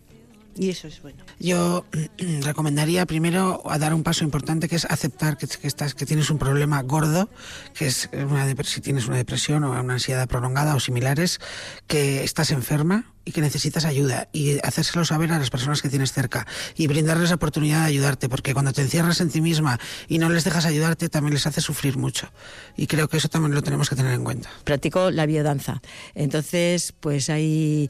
Y 0.56 0.70
eso 0.70 0.86
es 0.88 1.02
bueno. 1.02 1.24
Yo 1.38 1.84
recomendaría 2.42 3.04
primero 3.06 3.62
a 3.68 3.78
dar 3.78 3.92
un 3.92 4.02
paso 4.02 4.24
importante 4.24 4.68
que 4.68 4.76
es 4.76 4.84
aceptar 4.86 5.36
que, 5.36 5.46
estás, 5.66 5.94
que 5.94 6.06
tienes 6.06 6.30
un 6.30 6.38
problema 6.38 6.80
gordo, 6.82 7.28
que 7.74 7.86
es 7.86 8.08
una, 8.12 8.46
si 8.62 8.80
tienes 8.80 9.08
una 9.08 9.16
depresión 9.16 9.64
o 9.64 9.72
una 9.78 9.94
ansiedad 9.94 10.28
prolongada 10.28 10.74
o 10.74 10.80
similares, 10.80 11.40
que 11.86 12.24
estás 12.24 12.50
enferma 12.50 13.13
y 13.24 13.32
que 13.32 13.40
necesitas 13.40 13.84
ayuda 13.84 14.28
y 14.32 14.58
hacérselo 14.62 15.04
saber 15.04 15.32
a 15.32 15.38
las 15.38 15.50
personas 15.50 15.82
que 15.82 15.88
tienes 15.88 16.12
cerca 16.12 16.46
y 16.76 16.86
brindarles 16.86 17.30
la 17.30 17.36
oportunidad 17.36 17.80
de 17.80 17.86
ayudarte, 17.86 18.28
porque 18.28 18.52
cuando 18.52 18.72
te 18.72 18.82
encierras 18.82 19.20
en 19.20 19.30
ti 19.30 19.40
misma 19.40 19.78
y 20.08 20.18
no 20.18 20.28
les 20.28 20.44
dejas 20.44 20.66
ayudarte, 20.66 21.08
también 21.08 21.34
les 21.34 21.46
hace 21.46 21.60
sufrir 21.60 21.96
mucho. 21.96 22.28
Y 22.76 22.86
creo 22.86 23.08
que 23.08 23.16
eso 23.16 23.28
también 23.28 23.54
lo 23.54 23.62
tenemos 23.62 23.88
que 23.88 23.96
tener 23.96 24.12
en 24.12 24.24
cuenta. 24.24 24.50
Practico 24.64 25.10
la 25.10 25.26
biodanza. 25.26 25.80
Entonces, 26.14 26.92
pues 27.00 27.30
ahí 27.30 27.88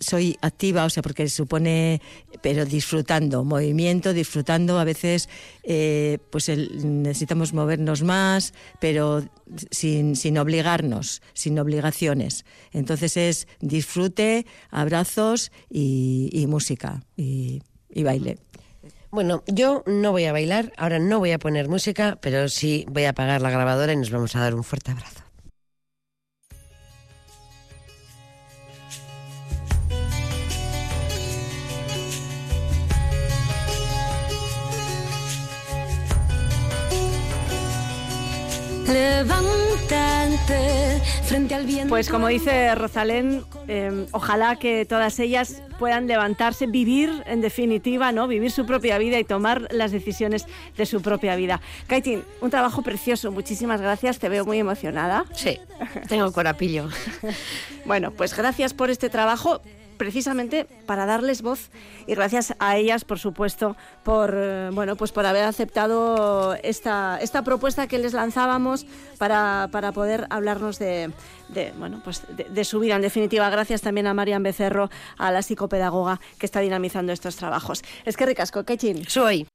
soy 0.00 0.36
activa, 0.42 0.84
o 0.84 0.90
sea, 0.90 1.02
porque 1.02 1.28
supone, 1.28 2.00
pero 2.42 2.64
disfrutando, 2.64 3.44
movimiento, 3.44 4.12
disfrutando. 4.12 4.78
A 4.78 4.84
veces, 4.84 5.28
eh, 5.62 6.18
pues 6.30 6.48
necesitamos 6.48 7.52
movernos 7.52 8.02
más, 8.02 8.52
pero 8.80 9.24
sin, 9.70 10.16
sin 10.16 10.38
obligarnos, 10.38 11.22
sin 11.32 11.58
obligaciones. 11.58 12.44
Entonces 12.72 13.16
es 13.16 13.48
disfrute, 13.60 14.46
abrazos 14.76 15.50
y, 15.70 16.44
música 16.48 17.02
y, 17.16 17.62
y 17.88 18.02
baile. 18.02 18.38
Bueno, 19.10 19.42
yo 19.46 19.82
no 19.86 20.12
voy 20.12 20.26
a 20.26 20.32
bailar, 20.32 20.72
ahora 20.76 20.98
no 20.98 21.18
voy 21.18 21.32
a 21.32 21.38
poner 21.38 21.68
música, 21.68 22.18
pero 22.20 22.48
sí 22.48 22.84
voy 22.88 23.04
a 23.04 23.10
apagar 23.10 23.40
la 23.40 23.50
grabadora 23.50 23.94
y 23.94 23.96
nos 23.96 24.10
vamos 24.10 24.36
a 24.36 24.40
dar 24.40 24.54
un 24.54 24.62
fuerte 24.62 24.90
abrazo. 24.90 25.25
Levántate 40.48 41.00
frente 41.24 41.54
al 41.54 41.66
viento. 41.66 41.88
Pues 41.88 42.08
como 42.08 42.28
dice 42.28 42.74
Rosalén, 42.74 43.44
eh, 43.68 44.06
ojalá 44.12 44.56
que 44.56 44.84
todas 44.84 45.18
ellas 45.18 45.62
puedan 45.78 46.06
levantarse, 46.06 46.66
vivir 46.66 47.22
en 47.26 47.40
definitiva, 47.40 48.12
¿no? 48.12 48.28
Vivir 48.28 48.50
su 48.50 48.66
propia 48.66 48.98
vida 48.98 49.18
y 49.18 49.24
tomar 49.24 49.68
las 49.70 49.92
decisiones 49.92 50.46
de 50.76 50.86
su 50.86 51.02
propia 51.02 51.36
vida. 51.36 51.60
Kaitin, 51.86 52.22
un 52.40 52.50
trabajo 52.50 52.82
precioso, 52.82 53.30
muchísimas 53.30 53.80
gracias, 53.80 54.18
te 54.18 54.28
veo 54.28 54.44
muy 54.44 54.58
emocionada. 54.58 55.24
Sí, 55.34 55.58
tengo 56.08 56.32
corapillo. 56.32 56.88
bueno, 57.84 58.10
pues 58.10 58.36
gracias 58.36 58.74
por 58.74 58.90
este 58.90 59.10
trabajo 59.10 59.60
precisamente 59.96 60.66
para 60.86 61.06
darles 61.06 61.42
voz 61.42 61.70
y 62.06 62.14
gracias 62.14 62.54
a 62.58 62.76
ellas, 62.76 63.04
por 63.04 63.18
supuesto, 63.18 63.76
por 64.04 64.34
eh, 64.36 64.70
bueno, 64.72 64.96
pues 64.96 65.12
por 65.12 65.26
haber 65.26 65.44
aceptado 65.44 66.54
esta, 66.62 67.18
esta 67.20 67.42
propuesta 67.42 67.86
que 67.86 67.98
les 67.98 68.12
lanzábamos 68.12 68.86
para, 69.18 69.68
para 69.72 69.92
poder 69.92 70.26
hablarnos 70.30 70.78
de, 70.78 71.10
bueno, 71.78 72.00
pues 72.04 72.22
de, 72.36 72.44
de, 72.44 72.64
su 72.64 72.80
vida. 72.80 72.96
En 72.96 73.02
definitiva, 73.02 73.48
gracias 73.50 73.82
también 73.82 74.06
a 74.06 74.14
Marian 74.14 74.42
Becerro, 74.42 74.90
a 75.18 75.30
la 75.30 75.42
psicopedagoga 75.42 76.20
que 76.38 76.46
está 76.46 76.60
dinamizando 76.60 77.12
estos 77.12 77.36
trabajos. 77.36 77.82
Es 78.04 78.16
que 78.16 78.26
ricasco, 78.26 78.64
Kechin. 78.64 79.04
Soy. 79.08 79.46